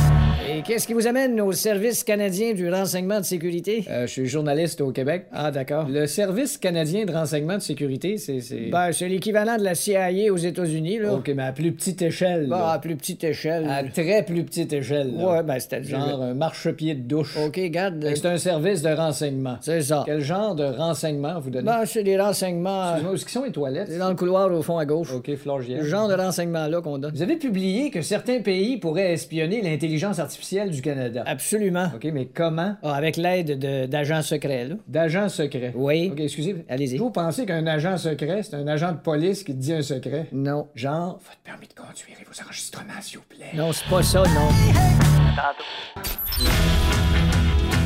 [0.61, 3.83] Et qu'est-ce qui vous amène au Service canadien du renseignement de sécurité?
[3.89, 5.25] Euh, je suis journaliste au Québec.
[5.31, 5.87] Ah, d'accord.
[5.89, 8.41] Le Service canadien de renseignement de sécurité, c'est.
[8.41, 11.13] c'est- Ben, c'est l'équivalent de la CIA aux États-Unis, là.
[11.15, 12.45] OK, mais à plus petite échelle.
[12.47, 12.71] Bah, là.
[12.73, 13.67] à plus petite échelle.
[13.67, 15.15] À très plus petite échelle.
[15.17, 15.31] là.
[15.31, 15.99] Ouais, ben, c'est-à-dire.
[15.99, 17.35] Genre un marchepied de douche.
[17.43, 18.05] OK, garde.
[18.13, 19.57] C'est un service de renseignement.
[19.61, 20.03] C'est ça.
[20.05, 21.65] Quel genre de renseignement vous donnez?
[21.65, 22.89] Ben, c'est des renseignements.
[22.91, 23.87] Excusez-moi, où est-ce qu'ils sont les toilettes?
[23.89, 25.11] C'est dans le couloir au fond à gauche.
[25.11, 25.79] OK, Florgienne.
[25.79, 27.15] Le genre de renseignements-là qu'on donne.
[27.15, 31.23] Vous avez publié que certains pays pourraient espionner l'intelligence artificielle du Canada.
[31.25, 31.91] Absolument.
[31.95, 32.75] OK, mais comment?
[32.83, 34.75] Ah, avec l'aide de- d'agents secrets, là.
[34.87, 35.71] D'agents secrets.
[35.75, 36.09] Oui.
[36.11, 36.65] OK, excusez.
[36.69, 36.97] Allez-y.
[36.97, 40.27] Vous pensez qu'un agent secret, c'est un agent de police qui dit un secret?
[40.31, 40.67] Non.
[40.75, 43.45] Genre, votre permis de conduire et vos enregistrements, s'il vous plaît.
[43.53, 44.49] Non, c'est pas ça, non.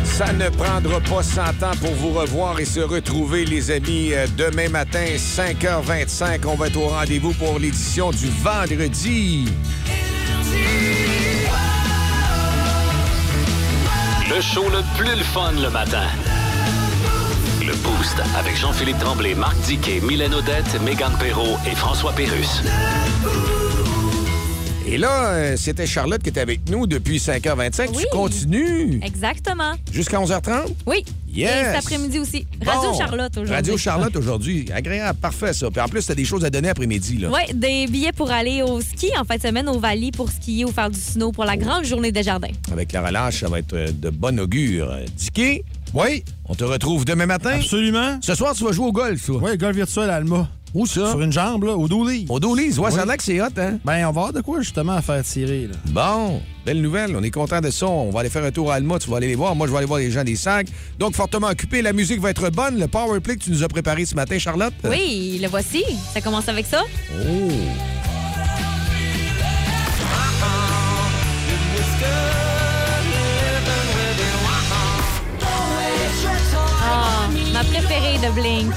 [0.04, 4.14] Ça ne prendra pas 100 ans pour vous revoir et se retrouver, les amis.
[4.14, 9.46] Euh, Demain matin, 5h25, on va être au rendez-vous pour l'édition du vendredi.
[14.36, 16.08] Le show le plus le fun le matin.
[17.66, 22.62] Le Boost avec Jean-Philippe Tremblay, Marc Diquet, Mylène Odette, Megan Perrault et François Pérus.
[24.88, 27.90] Et là, euh, c'était Charlotte qui était avec nous depuis 5h25.
[27.96, 28.04] Oui.
[28.04, 29.00] Tu continues?
[29.04, 29.72] Exactement.
[29.92, 30.68] jusqu'à 11h30?
[30.86, 31.04] Oui.
[31.34, 31.50] Yes.
[31.50, 32.46] Et cet après-midi aussi.
[32.64, 32.98] Radio Bon.
[32.98, 33.56] Charlotte aujourd'hui.
[33.56, 34.66] Radio Charlotte aujourd'hui.
[34.72, 35.72] Agréable, parfait ça.
[35.72, 37.18] Puis en plus, t'as des choses à donner après-midi.
[37.18, 37.30] là.
[37.34, 40.66] Oui, des billets pour aller au ski en fin de semaine au Valley pour skier
[40.66, 42.52] ou faire du snow pour la grande journée des jardins.
[42.72, 44.92] Avec la relâche, ça va être euh, de bon augure.
[44.92, 45.64] Euh, Dicky,
[45.96, 47.56] Oui, on te retrouve demain matin?
[47.56, 48.20] absolument.
[48.22, 49.40] Ce soir, tu vas jouer au golf, toi.
[49.44, 50.48] Oui, golf virtuel à Alma.
[50.76, 51.10] Où ça?
[51.10, 52.26] Sur une jambe, là, au Doolies.
[52.28, 53.00] Au Doolies, ouais, oui.
[53.08, 53.80] ça que c'est hot, hein?
[53.86, 55.76] Ben, on va avoir de quoi, justement, à faire tirer, là.
[55.88, 57.88] Bon, belle nouvelle, on est content de ça.
[57.88, 59.56] On va aller faire un tour à Alma, tu vas aller les voir.
[59.56, 60.68] Moi, je vais aller voir les gens des sacs.
[61.00, 62.78] Donc, fortement occupé, la musique va être bonne.
[62.78, 64.74] Le power play que tu nous as préparé ce matin, Charlotte?
[64.84, 65.86] Oui, le voici.
[66.14, 66.82] Ça commence avec ça.
[67.14, 67.50] Oh,
[76.84, 78.74] ah, ma préférée de Blink.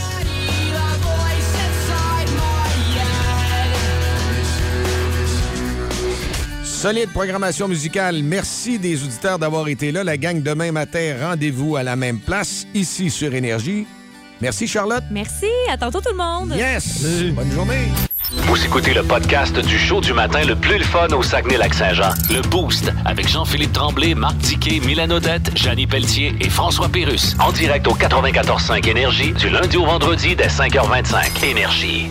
[6.79, 8.23] Solide programmation musicale.
[8.23, 10.05] Merci des auditeurs d'avoir été là.
[10.05, 13.85] La gang demain matin, rendez-vous à la même place, ici sur Énergie.
[14.41, 15.03] Merci Charlotte.
[15.11, 15.49] Merci.
[15.69, 16.55] À tantôt tout le monde.
[16.57, 17.03] Yes.
[17.33, 17.89] Bonne journée.
[18.31, 22.11] Vous écoutez le podcast du show du matin le plus le fun au Saguenay-Lac-Saint-Jean.
[22.31, 27.35] Le Boost avec Jean-Philippe Tremblay, Marc Diquet, Milan Odette, Janine Pelletier et François Pérus.
[27.41, 31.45] En direct au 94.5 Énergie du lundi au vendredi dès 5h25.
[31.45, 32.09] Énergie.